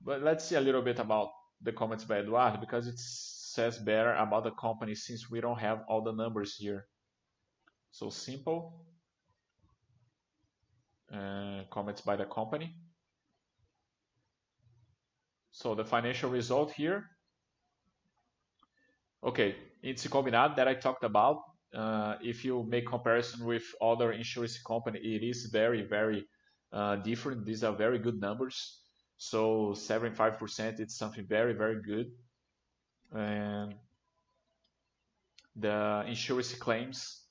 But 0.00 0.22
let's 0.22 0.44
see 0.44 0.54
a 0.54 0.60
little 0.60 0.82
bit 0.82 0.98
about 0.98 1.28
the 1.60 1.72
comments 1.72 2.04
by 2.04 2.18
Eduardo 2.18 2.58
because 2.58 2.86
it 2.86 2.98
says 2.98 3.78
better 3.78 4.14
about 4.14 4.44
the 4.44 4.50
company 4.52 4.94
since 4.94 5.30
we 5.30 5.40
don't 5.40 5.60
have 5.60 5.82
all 5.88 6.02
the 6.02 6.12
numbers 6.12 6.56
here. 6.56 6.86
So 7.90 8.08
simple 8.08 8.86
uh, 11.12 11.64
comments 11.70 12.00
by 12.00 12.16
the 12.16 12.24
company. 12.24 12.74
So 15.52 15.74
the 15.74 15.84
financial 15.84 16.30
result 16.30 16.72
here. 16.72 17.10
Okay, 19.22 19.54
it's 19.82 20.04
a 20.06 20.08
combinado 20.08 20.56
that 20.56 20.66
I 20.66 20.74
talked 20.74 21.04
about. 21.04 21.42
Uh, 21.74 22.16
if 22.22 22.44
you 22.44 22.64
make 22.64 22.86
comparison 22.86 23.46
with 23.46 23.62
other 23.80 24.12
insurance 24.12 24.60
company, 24.62 24.98
it 24.98 25.22
is 25.22 25.46
very, 25.46 25.82
very 25.82 26.26
uh, 26.72 26.96
different. 26.96 27.44
These 27.44 27.64
are 27.64 27.72
very 27.72 27.98
good 27.98 28.20
numbers. 28.20 28.80
So 29.18 29.72
75%, 29.74 30.80
it's 30.80 30.96
something 30.96 31.26
very, 31.26 31.52
very 31.52 31.80
good. 31.80 32.10
And 33.14 33.74
the 35.54 36.04
insurance 36.08 36.54
claims, 36.54 37.24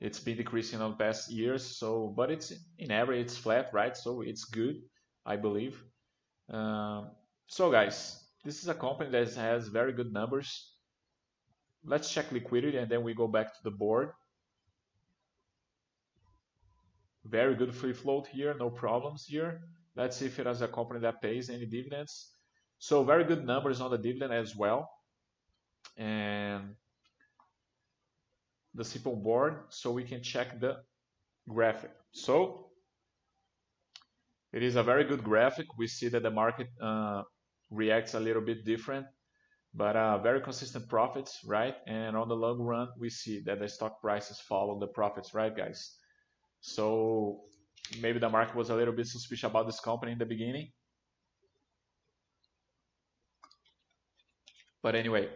it's 0.00 0.20
been 0.20 0.36
decreasing 0.36 0.80
in 0.80 0.90
the 0.90 0.96
past 0.96 1.30
years. 1.30 1.64
So, 1.64 2.14
but 2.16 2.30
it's 2.30 2.52
in 2.78 2.90
average, 2.90 3.26
it's 3.26 3.36
flat, 3.36 3.70
right? 3.72 3.96
So 3.96 4.22
it's 4.22 4.44
good, 4.44 4.76
I 5.26 5.36
believe. 5.36 5.82
Uh, 6.50 7.02
so 7.46 7.70
guys, 7.70 8.24
this 8.44 8.62
is 8.62 8.68
a 8.68 8.74
company 8.74 9.10
that 9.10 9.34
has 9.34 9.68
very 9.68 9.92
good 9.92 10.12
numbers. 10.12 10.72
Let's 11.84 12.12
check 12.12 12.32
liquidity 12.32 12.78
and 12.78 12.90
then 12.90 13.02
we 13.02 13.14
go 13.14 13.28
back 13.28 13.54
to 13.54 13.62
the 13.62 13.70
board. 13.70 14.10
Very 17.24 17.54
good 17.54 17.74
free 17.74 17.92
float 17.92 18.26
here, 18.26 18.54
no 18.58 18.70
problems 18.70 19.24
here. 19.26 19.60
Let's 19.96 20.16
see 20.16 20.26
if 20.26 20.38
it 20.38 20.46
has 20.46 20.62
a 20.62 20.68
company 20.68 21.00
that 21.00 21.22
pays 21.22 21.48
any 21.48 21.66
dividends. 21.66 22.32
So 22.78 23.02
very 23.02 23.24
good 23.24 23.46
numbers 23.46 23.80
on 23.80 23.90
the 23.90 23.98
dividend 23.98 24.32
as 24.32 24.54
well. 24.54 24.90
And 25.96 26.74
the 28.74 28.84
simple 28.84 29.16
board 29.16 29.64
so 29.70 29.90
we 29.90 30.04
can 30.04 30.22
check 30.22 30.60
the 30.60 30.76
graphic. 31.48 31.92
So 32.12 32.66
it 34.52 34.62
is 34.62 34.76
a 34.76 34.82
very 34.82 35.04
good 35.04 35.24
graphic. 35.24 35.66
We 35.78 35.86
see 35.86 36.08
that 36.08 36.22
the 36.22 36.30
market 36.30 36.68
uh, 36.80 37.22
reacts 37.70 38.14
a 38.14 38.20
little 38.20 38.42
bit 38.42 38.64
different, 38.64 39.06
but 39.74 39.96
uh, 39.96 40.18
very 40.18 40.40
consistent 40.40 40.88
profits, 40.88 41.40
right? 41.44 41.74
And 41.86 42.16
on 42.16 42.28
the 42.28 42.36
long 42.36 42.60
run, 42.60 42.88
we 42.98 43.10
see 43.10 43.40
that 43.46 43.58
the 43.60 43.68
stock 43.68 44.00
prices 44.00 44.40
follow 44.40 44.78
the 44.78 44.86
profits, 44.86 45.34
right, 45.34 45.54
guys? 45.54 45.96
So 46.60 47.42
maybe 48.00 48.18
the 48.18 48.28
market 48.28 48.54
was 48.54 48.70
a 48.70 48.74
little 48.74 48.94
bit 48.94 49.06
suspicious 49.06 49.48
about 49.48 49.66
this 49.66 49.80
company 49.80 50.12
in 50.12 50.18
the 50.18 50.26
beginning. 50.26 50.72
But 54.82 54.94
anyway, 54.94 55.28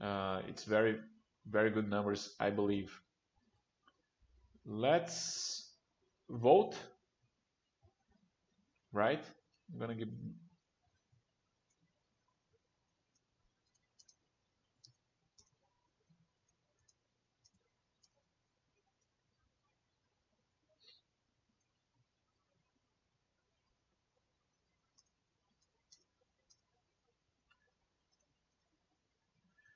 uh, 0.00 0.40
it's 0.48 0.64
very, 0.64 0.98
very 1.46 1.70
good 1.70 1.88
numbers, 1.88 2.34
I 2.40 2.50
believe. 2.50 2.98
Let's 4.64 5.70
vote, 6.30 6.76
right? 8.92 9.24
I'm 9.72 9.78
gonna 9.80 9.94
give 9.94 10.08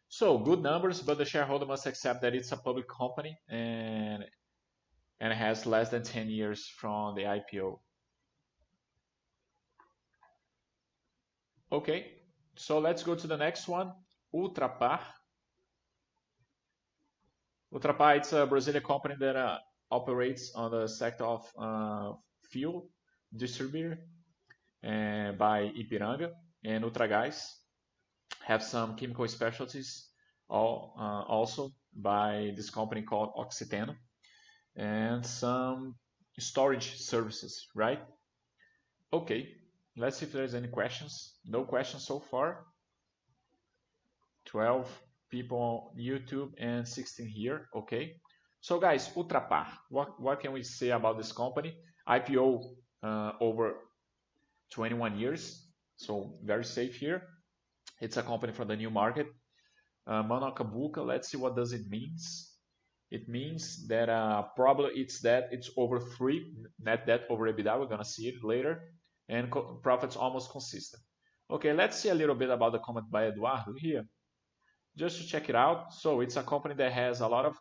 So 0.08 0.38
good 0.38 0.62
numbers, 0.62 1.02
but 1.02 1.18
the 1.18 1.26
shareholder 1.26 1.66
must 1.66 1.84
accept 1.86 2.22
that 2.22 2.34
it's 2.34 2.50
a 2.50 2.56
public 2.56 2.88
company 2.88 3.36
and 3.50 4.24
and 5.20 5.32
has 5.32 5.66
less 5.66 5.90
than 5.90 6.02
10 6.04 6.30
years 6.30 6.66
from 6.66 7.14
the 7.16 7.24
IPO. 7.24 7.80
Okay, 11.72 12.12
so 12.54 12.78
let's 12.78 13.02
go 13.02 13.16
to 13.16 13.26
the 13.26 13.36
next 13.36 13.66
one, 13.66 13.92
Ultrapar. 14.32 15.00
Ultrapar, 17.74 18.18
it's 18.18 18.32
a 18.32 18.46
Brazilian 18.46 18.84
company 18.84 19.16
that 19.18 19.34
uh, 19.34 19.58
operates 19.90 20.52
on 20.54 20.70
the 20.70 20.86
sector 20.86 21.24
of 21.24 21.44
uh, 21.58 22.12
fuel 22.50 22.88
distributor 23.36 23.98
uh, 24.84 25.32
by 25.32 25.72
Ipiranga 25.76 26.30
and 26.64 26.84
Ultragaz 26.84 27.54
have 28.44 28.62
some 28.62 28.94
chemical 28.94 29.26
specialties 29.26 30.06
all, 30.48 30.94
uh, 30.98 31.22
also 31.22 31.72
by 31.92 32.52
this 32.54 32.70
company 32.70 33.02
called 33.02 33.34
Oxiteno 33.36 33.96
and 34.76 35.26
some 35.26 35.96
storage 36.38 36.96
services, 36.96 37.66
right? 37.74 38.00
Okay, 39.12 39.48
let's 39.96 40.18
see 40.18 40.26
if 40.26 40.32
there's 40.32 40.54
any 40.54 40.68
questions. 40.68 41.34
No 41.44 41.64
questions 41.64 42.06
so 42.06 42.20
far. 42.20 42.64
12 44.46 44.88
people 45.30 45.92
on 45.92 45.98
YouTube 46.00 46.52
and 46.58 46.86
16 46.86 47.26
here, 47.26 47.68
okay. 47.74 48.16
So 48.60 48.78
guys, 48.78 49.08
Ultrapar, 49.08 49.66
what, 49.90 50.20
what 50.20 50.40
can 50.40 50.52
we 50.52 50.62
say 50.62 50.90
about 50.90 51.18
this 51.18 51.32
company? 51.32 51.74
IPO 52.08 52.62
uh, 53.02 53.32
over 53.40 53.74
21 54.72 55.18
years, 55.18 55.66
so 55.96 56.38
very 56.44 56.64
safe 56.64 56.96
here. 56.96 57.22
It's 58.00 58.16
a 58.16 58.22
company 58.22 58.52
from 58.52 58.68
the 58.68 58.76
new 58.76 58.90
market. 58.90 59.26
Uh, 60.06 60.22
Manocabuca, 60.22 61.04
let's 61.04 61.30
see 61.30 61.36
what 61.36 61.56
does 61.56 61.72
it 61.72 61.88
means. 61.88 62.52
It 63.10 63.28
means 63.28 63.86
that 63.88 64.08
uh, 64.08 64.42
probably 64.56 64.90
it's 64.94 65.20
that 65.20 65.48
it's 65.52 65.70
over 65.76 66.00
three 66.00 66.52
net 66.80 67.06
debt 67.06 67.22
over 67.30 67.52
EBITDA. 67.52 67.78
We're 67.78 67.86
gonna 67.86 68.04
see 68.04 68.28
it 68.28 68.42
later, 68.42 68.82
and 69.28 69.52
profits 69.82 70.16
almost 70.16 70.50
consistent. 70.50 71.02
Okay, 71.50 71.72
let's 71.72 71.98
see 71.98 72.08
a 72.08 72.14
little 72.14 72.34
bit 72.34 72.50
about 72.50 72.72
the 72.72 72.78
comment 72.80 73.10
by 73.10 73.26
Eduardo 73.26 73.72
here, 73.76 74.04
just 74.96 75.18
to 75.18 75.26
check 75.26 75.48
it 75.48 75.54
out. 75.54 75.92
So 75.92 76.20
it's 76.20 76.36
a 76.36 76.42
company 76.42 76.74
that 76.74 76.92
has 76.92 77.20
a 77.20 77.28
lot 77.28 77.44
of 77.44 77.56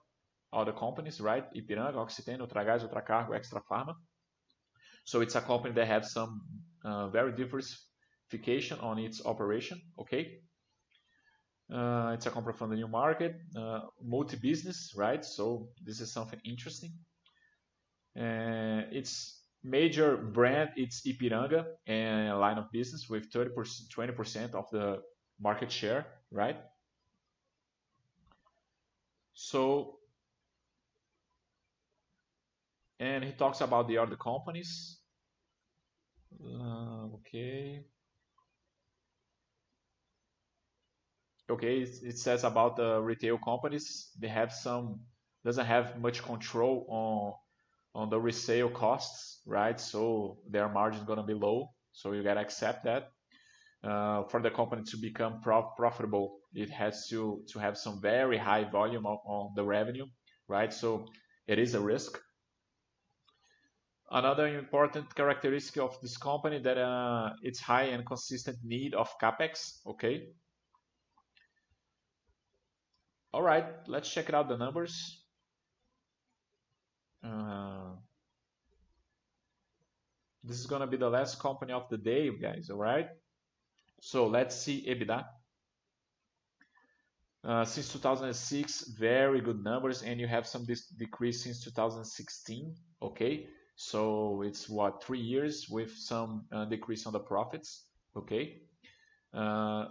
other 0.51 0.71
companies, 0.71 1.21
right? 1.21 1.45
Ipiranga, 1.53 1.95
Oxiteno, 1.95 2.47
Ultragaz, 2.47 2.87
Ultracargo, 2.87 3.31
Extrafarma. 3.31 3.93
So 5.03 5.21
it's 5.21 5.35
a 5.35 5.41
company 5.41 5.73
that 5.75 5.87
has 5.87 6.11
some 6.11 6.41
uh, 6.83 7.09
very 7.09 7.31
diversification 7.31 8.79
on 8.79 8.97
its 8.97 9.23
operation. 9.25 9.79
Okay, 9.99 10.39
uh, 11.73 12.11
it's 12.13 12.25
a 12.25 12.31
company 12.31 12.55
from 12.57 12.69
the 12.69 12.75
new 12.75 12.87
market, 12.87 13.35
uh, 13.55 13.81
multi-business, 14.03 14.93
right? 14.95 15.23
So 15.25 15.69
this 15.83 15.99
is 15.99 16.11
something 16.11 16.39
interesting. 16.45 16.91
Uh, 18.17 18.83
its 18.91 19.34
major 19.65 20.15
brand 20.15 20.69
it's 20.75 21.01
Ipiranga 21.01 21.65
and 21.87 22.39
line 22.39 22.57
of 22.57 22.71
business 22.71 23.09
with 23.09 23.31
30%, 23.31 23.89
20% 23.89 24.53
of 24.53 24.69
the 24.71 25.01
market 25.39 25.71
share, 25.71 26.05
right? 26.31 26.57
So, 29.33 29.97
and 32.99 33.23
he 33.23 33.31
talks 33.31 33.61
about 33.61 33.87
the 33.87 33.97
other 33.97 34.15
companies. 34.15 34.99
Uh, 36.41 37.07
okay. 37.15 37.85
okay, 41.49 41.79
it 41.81 42.17
says 42.17 42.43
about 42.43 42.75
the 42.75 42.99
retail 43.01 43.37
companies, 43.37 44.11
they 44.19 44.27
have 44.27 44.51
some, 44.51 44.99
doesn't 45.43 45.65
have 45.65 45.99
much 45.99 46.23
control 46.23 46.85
on 46.89 47.33
on 47.95 48.09
the 48.09 48.19
resale 48.19 48.69
costs, 48.69 49.39
right? 49.47 49.79
So 49.79 50.37
their 50.49 50.67
margin 50.69 50.99
is 50.99 51.05
going 51.07 51.17
to 51.17 51.23
be 51.23 51.33
low. 51.33 51.69
So 51.93 52.11
you 52.11 52.21
got 52.23 52.35
to 52.35 52.41
accept 52.41 52.83
that. 52.83 53.11
Uh, 53.83 54.23
for 54.29 54.41
the 54.41 54.49
company 54.49 54.81
to 54.83 54.97
become 54.97 55.41
prof 55.41 55.65
profitable, 55.77 56.39
it 56.53 56.71
has 56.71 57.07
to, 57.07 57.43
to 57.47 57.59
have 57.59 57.77
some 57.77 58.01
very 58.01 58.37
high 58.37 58.63
volume 58.63 59.05
of, 59.05 59.19
on 59.25 59.53
the 59.55 59.63
revenue, 59.63 60.05
right? 60.47 60.73
So 60.73 61.05
it 61.47 61.59
is 61.59 61.75
a 61.75 61.79
risk. 61.79 62.19
Another 64.09 64.47
important 64.47 65.13
characteristic 65.13 65.81
of 65.81 65.95
this 66.01 66.17
company 66.17 66.59
that 66.59 66.77
uh, 66.79 67.29
it's 67.43 67.59
high 67.59 67.83
and 67.93 68.05
consistent 68.05 68.57
need 68.63 68.95
of 68.95 69.07
capex. 69.21 69.79
Okay. 69.85 70.29
All 73.33 73.43
right, 73.43 73.65
let's 73.87 74.09
check 74.09 74.33
out 74.33 74.49
the 74.49 74.57
numbers. 74.57 75.24
Uh, 77.25 77.95
this 80.43 80.59
is 80.59 80.67
gonna 80.67 80.87
be 80.87 80.97
the 80.97 81.09
last 81.09 81.39
company 81.39 81.73
of 81.73 81.89
the 81.89 81.97
day, 81.97 82.29
guys. 82.39 82.69
All 82.69 82.77
right. 82.77 83.07
So 83.99 84.27
let's 84.27 84.55
see 84.55 84.85
EBITDA. 84.87 85.25
Uh, 87.43 87.63
since 87.63 87.91
2006, 87.93 88.89
very 88.97 89.39
good 89.39 89.63
numbers, 89.63 90.01
and 90.01 90.19
you 90.19 90.27
have 90.27 90.47
some 90.47 90.65
decrease 90.97 91.43
since 91.43 91.63
2016. 91.63 92.75
Okay, 93.01 93.47
so 93.75 94.41
it's 94.41 94.67
what 94.67 95.03
three 95.03 95.19
years 95.19 95.67
with 95.69 95.91
some 95.91 96.45
uh, 96.51 96.65
decrease 96.65 97.05
on 97.05 97.13
the 97.13 97.19
profits. 97.19 97.85
Okay. 98.17 98.61
Uh, 99.33 99.85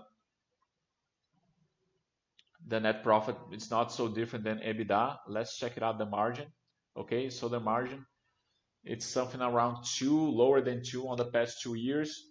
the 2.67 2.81
net 2.81 3.03
profit 3.03 3.37
it's 3.53 3.71
not 3.71 3.93
so 3.93 4.09
different 4.09 4.45
than 4.45 4.59
EBITDA. 4.59 5.19
Let's 5.29 5.57
check 5.57 5.77
it 5.77 5.83
out 5.83 5.99
the 5.99 6.07
margin. 6.07 6.47
Okay, 6.97 7.31
so 7.31 7.49
the 7.49 7.61
margin 7.61 8.07
it's 8.85 9.07
something 9.07 9.41
around 9.41 9.85
two, 9.85 10.29
lower 10.31 10.61
than 10.61 10.83
two 10.83 11.09
on 11.09 11.17
the 11.17 11.25
past 11.25 11.63
two 11.63 11.75
years. 11.75 12.23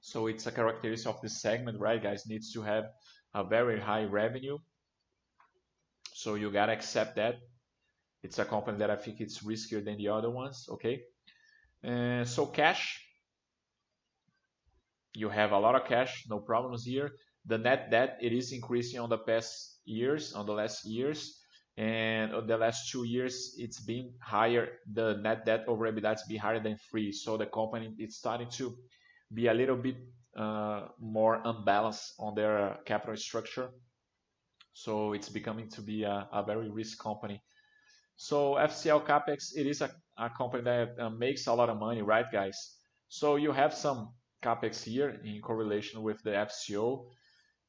So 0.00 0.28
it's 0.28 0.46
a 0.46 0.52
characteristic 0.52 1.12
of 1.12 1.20
this 1.20 1.40
segment, 1.40 1.80
right, 1.80 2.00
guys? 2.00 2.26
Needs 2.26 2.52
to 2.52 2.62
have 2.62 2.84
a 3.34 3.42
very 3.42 3.80
high 3.80 4.04
revenue. 4.04 4.58
So 6.14 6.34
you 6.36 6.52
gotta 6.52 6.72
accept 6.72 7.16
that. 7.16 7.36
It's 8.22 8.38
a 8.38 8.44
company 8.44 8.78
that 8.78 8.90
I 8.90 8.96
think 8.96 9.20
it's 9.20 9.42
riskier 9.42 9.84
than 9.84 9.96
the 9.96 10.08
other 10.08 10.30
ones, 10.30 10.68
okay? 10.70 11.02
And 11.82 12.28
so 12.28 12.46
cash, 12.46 13.04
you 15.14 15.28
have 15.28 15.50
a 15.50 15.58
lot 15.58 15.74
of 15.74 15.88
cash, 15.88 16.26
no 16.30 16.38
problems 16.38 16.84
here. 16.84 17.10
The 17.46 17.58
net 17.58 17.90
debt, 17.90 18.18
it 18.20 18.32
is 18.32 18.52
increasing 18.52 19.00
on 19.00 19.08
the 19.08 19.18
past 19.18 19.80
years, 19.84 20.32
on 20.32 20.46
the 20.46 20.52
last 20.52 20.84
years. 20.84 21.41
And 21.76 22.32
the 22.46 22.56
last 22.58 22.90
two 22.90 23.04
years, 23.04 23.54
it's 23.56 23.80
been 23.80 24.12
higher. 24.20 24.68
The 24.92 25.16
net 25.22 25.46
debt 25.46 25.64
over 25.66 25.90
EBITDA 25.90 26.08
has 26.08 26.22
been 26.24 26.38
higher 26.38 26.60
than 26.60 26.76
three. 26.90 27.12
So 27.12 27.36
the 27.36 27.46
company 27.46 27.94
is 27.98 28.18
starting 28.18 28.50
to 28.58 28.76
be 29.32 29.46
a 29.46 29.54
little 29.54 29.76
bit 29.76 29.96
uh, 30.36 30.88
more 31.00 31.40
unbalanced 31.44 32.14
on 32.18 32.34
their 32.34 32.76
capital 32.84 33.16
structure. 33.16 33.70
So 34.74 35.12
it's 35.12 35.28
becoming 35.28 35.68
to 35.70 35.82
be 35.82 36.02
a, 36.04 36.44
very 36.46 36.70
risk 36.70 36.98
company. 36.98 37.42
So 38.16 38.54
FCL 38.54 39.06
Capex, 39.06 39.56
it 39.56 39.66
is 39.66 39.80
a, 39.80 39.90
a 40.18 40.30
company 40.30 40.64
that 40.64 40.98
uh, 40.98 41.10
makes 41.10 41.46
a 41.46 41.52
lot 41.52 41.68
of 41.68 41.78
money, 41.78 42.02
right, 42.02 42.26
guys? 42.30 42.76
So 43.08 43.36
you 43.36 43.52
have 43.52 43.74
some 43.74 44.12
capex 44.42 44.82
here 44.82 45.20
in 45.24 45.40
correlation 45.40 46.02
with 46.02 46.22
the 46.22 46.30
FCO, 46.30 47.06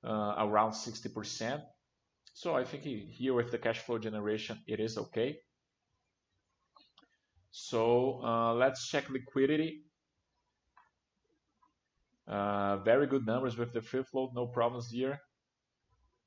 uh, 0.03 0.35
around 0.37 0.71
60%. 0.71 1.61
So 2.33 2.55
I 2.55 2.63
think 2.63 2.83
here 2.83 3.33
with 3.33 3.51
the 3.51 3.59
cash 3.59 3.79
flow 3.79 3.99
generation, 3.99 4.59
it 4.67 4.79
is 4.79 4.97
okay. 4.97 5.37
So 7.51 8.21
uh, 8.23 8.53
let's 8.55 8.87
check 8.89 9.09
liquidity. 9.09 9.83
Uh, 12.27 12.77
very 12.77 13.05
good 13.05 13.25
numbers 13.27 13.57
with 13.57 13.73
the 13.73 13.81
free 13.81 14.03
float, 14.03 14.31
no 14.33 14.47
problems 14.47 14.89
here. 14.89 15.19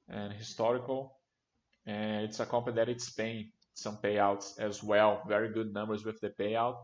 And 0.08 0.32
historical. 0.32 1.18
And 1.86 2.24
it's 2.24 2.38
a 2.38 2.46
company 2.46 2.76
that 2.76 2.88
it's 2.88 3.10
paying 3.10 3.50
some 3.74 3.96
payouts 3.96 4.60
as 4.60 4.84
well. 4.84 5.22
Very 5.28 5.52
good 5.52 5.74
numbers 5.74 6.04
with 6.04 6.20
the 6.20 6.30
payout, 6.30 6.76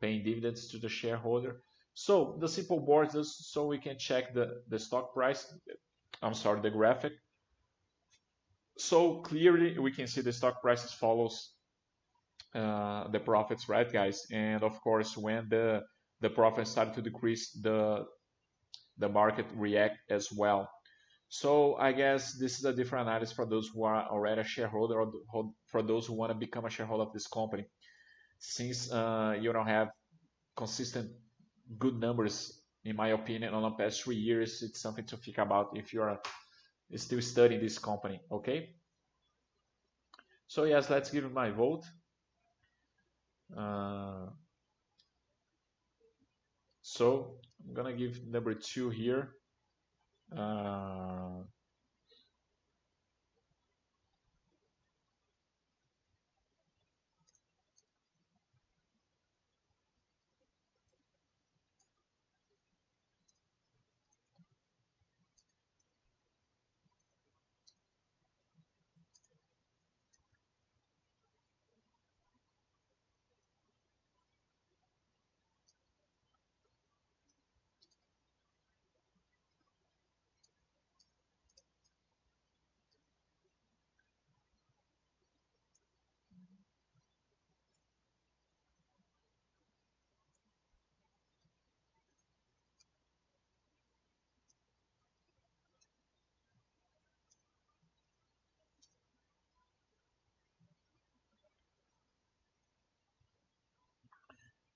paying 0.00 0.24
dividends 0.24 0.68
to 0.68 0.78
the 0.78 0.88
shareholder. 0.88 1.62
So 1.94 2.38
the 2.40 2.48
simple 2.48 2.80
board 2.80 3.14
is 3.14 3.36
so 3.36 3.66
we 3.66 3.78
can 3.78 3.98
check 3.98 4.32
the, 4.32 4.62
the 4.68 4.78
stock 4.78 5.12
price. 5.12 5.54
I'm 6.22 6.34
sorry, 6.34 6.62
the 6.62 6.70
graphic. 6.70 7.12
So 8.78 9.20
clearly 9.20 9.78
we 9.78 9.92
can 9.92 10.06
see 10.06 10.22
the 10.22 10.32
stock 10.32 10.62
prices 10.62 10.92
follows 10.92 11.54
uh, 12.54 13.08
the 13.08 13.20
profits, 13.20 13.68
right, 13.68 13.90
guys? 13.90 14.26
And 14.30 14.62
of 14.62 14.80
course, 14.80 15.16
when 15.16 15.48
the 15.48 15.82
the 16.20 16.30
profits 16.30 16.70
start 16.70 16.94
to 16.94 17.02
decrease, 17.02 17.50
the 17.52 18.04
the 18.98 19.08
market 19.08 19.46
react 19.54 19.98
as 20.10 20.30
well. 20.30 20.68
So 21.28 21.76
I 21.76 21.92
guess 21.92 22.34
this 22.34 22.58
is 22.58 22.64
a 22.66 22.74
different 22.74 23.08
analysis 23.08 23.34
for 23.34 23.46
those 23.46 23.68
who 23.72 23.84
are 23.84 24.06
already 24.06 24.42
a 24.42 24.44
shareholder 24.44 25.00
or 25.00 25.52
for 25.66 25.82
those 25.82 26.06
who 26.06 26.12
want 26.12 26.30
to 26.30 26.38
become 26.38 26.66
a 26.66 26.70
shareholder 26.70 27.04
of 27.04 27.12
this 27.12 27.26
company. 27.26 27.64
Since 28.38 28.92
uh, 28.92 29.36
you 29.40 29.52
don't 29.52 29.66
have 29.66 29.88
consistent 30.54 31.10
good 31.78 31.98
numbers, 31.98 32.60
in 32.84 32.96
my 32.96 33.08
opinion, 33.08 33.54
on 33.54 33.62
the 33.62 33.70
past 33.70 34.02
three 34.02 34.16
years, 34.16 34.62
it's 34.62 34.80
something 34.80 35.06
to 35.06 35.16
think 35.16 35.38
about 35.38 35.70
if 35.74 35.94
you 35.94 36.02
are 36.02 36.20
still 36.96 37.22
studying 37.22 37.60
this 37.60 37.78
company, 37.78 38.20
okay? 38.30 38.74
So 40.46 40.64
yes, 40.64 40.90
let's 40.90 41.10
give 41.10 41.30
my 41.32 41.50
vote. 41.50 41.84
Uh, 43.56 44.26
so 46.82 47.38
I'm 47.66 47.74
gonna 47.74 47.94
give 47.94 48.26
number 48.26 48.54
two 48.54 48.90
here. 48.90 49.36
Uh, 50.36 51.44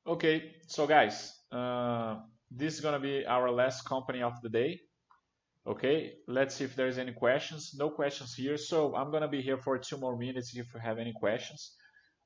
Okay, 0.06 0.52
so 0.68 0.86
guys, 0.86 1.34
uh, 1.50 2.20
this 2.48 2.74
is 2.74 2.80
gonna 2.80 3.00
be 3.00 3.26
our 3.26 3.50
last 3.50 3.84
company 3.88 4.22
of 4.22 4.40
the 4.40 4.48
day. 4.48 4.80
Okay, 5.66 6.12
let's 6.28 6.54
see 6.54 6.62
if 6.62 6.76
there's 6.76 6.96
any 6.96 7.12
questions. 7.12 7.74
No 7.76 7.90
questions 7.90 8.32
here, 8.32 8.56
so 8.56 8.94
I'm 8.94 9.10
gonna 9.10 9.26
be 9.26 9.42
here 9.42 9.58
for 9.58 9.76
two 9.78 9.96
more 9.96 10.16
minutes 10.16 10.54
if 10.54 10.72
you 10.72 10.80
have 10.80 10.98
any 11.00 11.12
questions. 11.12 11.74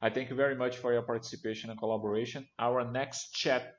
I 0.03 0.11
thank 0.11 0.29
you 0.29 0.37
very 0.37 0.55
much 0.57 0.77
for 0.77 0.93
your 0.93 1.01
participation 1.01 1.71
and 1.71 1.79
collaboration. 1.79 2.47
Our 2.59 2.85
next 2.85 3.33
chat, 3.33 3.77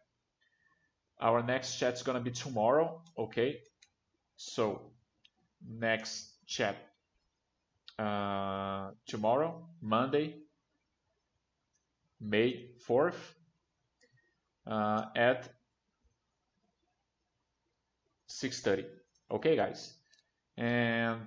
our 1.20 1.44
next 1.44 1.78
chat 1.78 1.94
is 1.94 2.02
gonna 2.02 2.22
be 2.22 2.32
tomorrow. 2.32 3.04
Okay, 3.20 3.60
so 4.36 4.94
next 5.64 6.40
chat 6.48 6.76
uh, 8.00 8.90
tomorrow, 9.06 9.70
Monday, 9.80 10.40
May 12.20 12.72
4th 12.90 13.36
uh, 14.68 15.06
at 15.16 15.50
6.30. 18.30 18.86
Okay, 19.32 19.56
guys. 19.56 19.94
And 20.58 21.20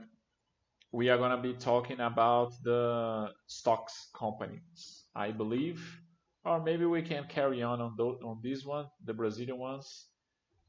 we 0.93 1.09
are 1.09 1.19
going 1.19 1.31
to 1.31 1.43
be 1.43 1.55
talking 1.55 2.01
about 2.01 2.53
the 2.63 3.31
stocks 3.47 4.09
companies, 4.15 5.05
I 5.15 5.31
believe. 5.31 6.01
Or 6.45 6.63
maybe 6.63 6.85
we 6.85 7.03
can 7.03 7.25
carry 7.29 7.63
on 7.63 7.81
on, 7.81 7.97
on 7.99 8.41
this 8.43 8.65
one, 8.65 8.87
the 9.05 9.15
Brazilian 9.15 9.59
ones. 9.59 10.07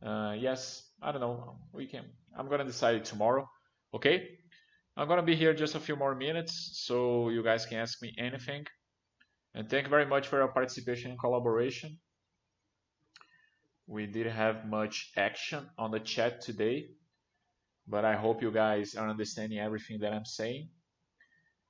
Uh, 0.03 0.36
yes, 0.38 0.89
I 1.01 1.11
don't 1.11 1.22
know. 1.22 1.57
We 1.74 1.86
can. 1.86 2.05
I'm 2.38 2.47
going 2.47 2.59
to 2.59 2.66
decide 2.66 3.03
tomorrow. 3.05 3.49
Okay. 3.93 4.30
I'm 4.97 5.07
going 5.07 5.20
to 5.20 5.26
be 5.26 5.36
here 5.36 5.53
just 5.53 5.76
a 5.76 5.80
few 5.80 5.97
more 5.97 6.16
minutes 6.16 6.82
so 6.86 7.30
you 7.30 7.43
guys 7.43 7.66
can 7.66 7.80
ask 7.80 8.01
me 8.01 8.13
anything. 8.18 8.66
And 9.53 9.70
thank 9.70 9.84
you 9.86 9.89
very 9.89 10.05
much 10.05 10.28
for 10.28 10.38
your 10.38 10.47
participation 10.47 11.11
and 11.11 11.20
collaboration. 11.20 11.97
We 13.88 14.07
didn't 14.07 14.33
have 14.33 14.65
much 14.65 15.11
action 15.17 15.69
on 15.77 15.91
the 15.91 15.99
chat 15.99 16.41
today, 16.41 16.89
but 17.88 18.05
I 18.05 18.15
hope 18.15 18.41
you 18.41 18.51
guys 18.51 18.95
are 18.95 19.09
understanding 19.09 19.59
everything 19.59 19.99
that 19.99 20.13
I'm 20.13 20.25
saying. 20.25 20.69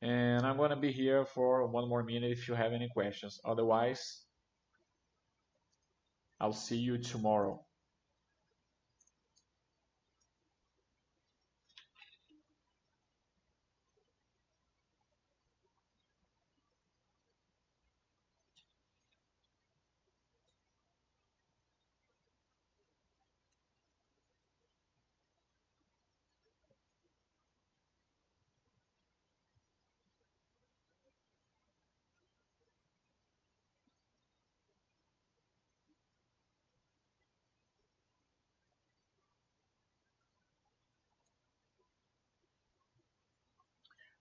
And 0.01 0.45
I'm 0.45 0.57
going 0.57 0.69
to 0.69 0.77
be 0.77 0.91
here 0.91 1.25
for 1.25 1.65
one 1.67 1.89
more 1.89 2.03
minute 2.03 2.31
if 2.31 2.47
you 2.47 2.53
have 2.53 2.73
any 2.73 2.89
questions. 2.89 3.39
Otherwise, 3.43 4.21
I'll 6.39 6.53
see 6.53 6.77
you 6.77 6.99
tomorrow. 6.99 7.64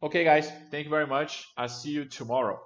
Okay, 0.04 0.22
guys, 0.22 0.52
thank 0.70 0.84
you 0.84 0.90
very 0.90 1.06
much. 1.06 1.48
I'll 1.56 1.66
see 1.66 1.88
you 1.88 2.04
tomorrow. 2.04 2.60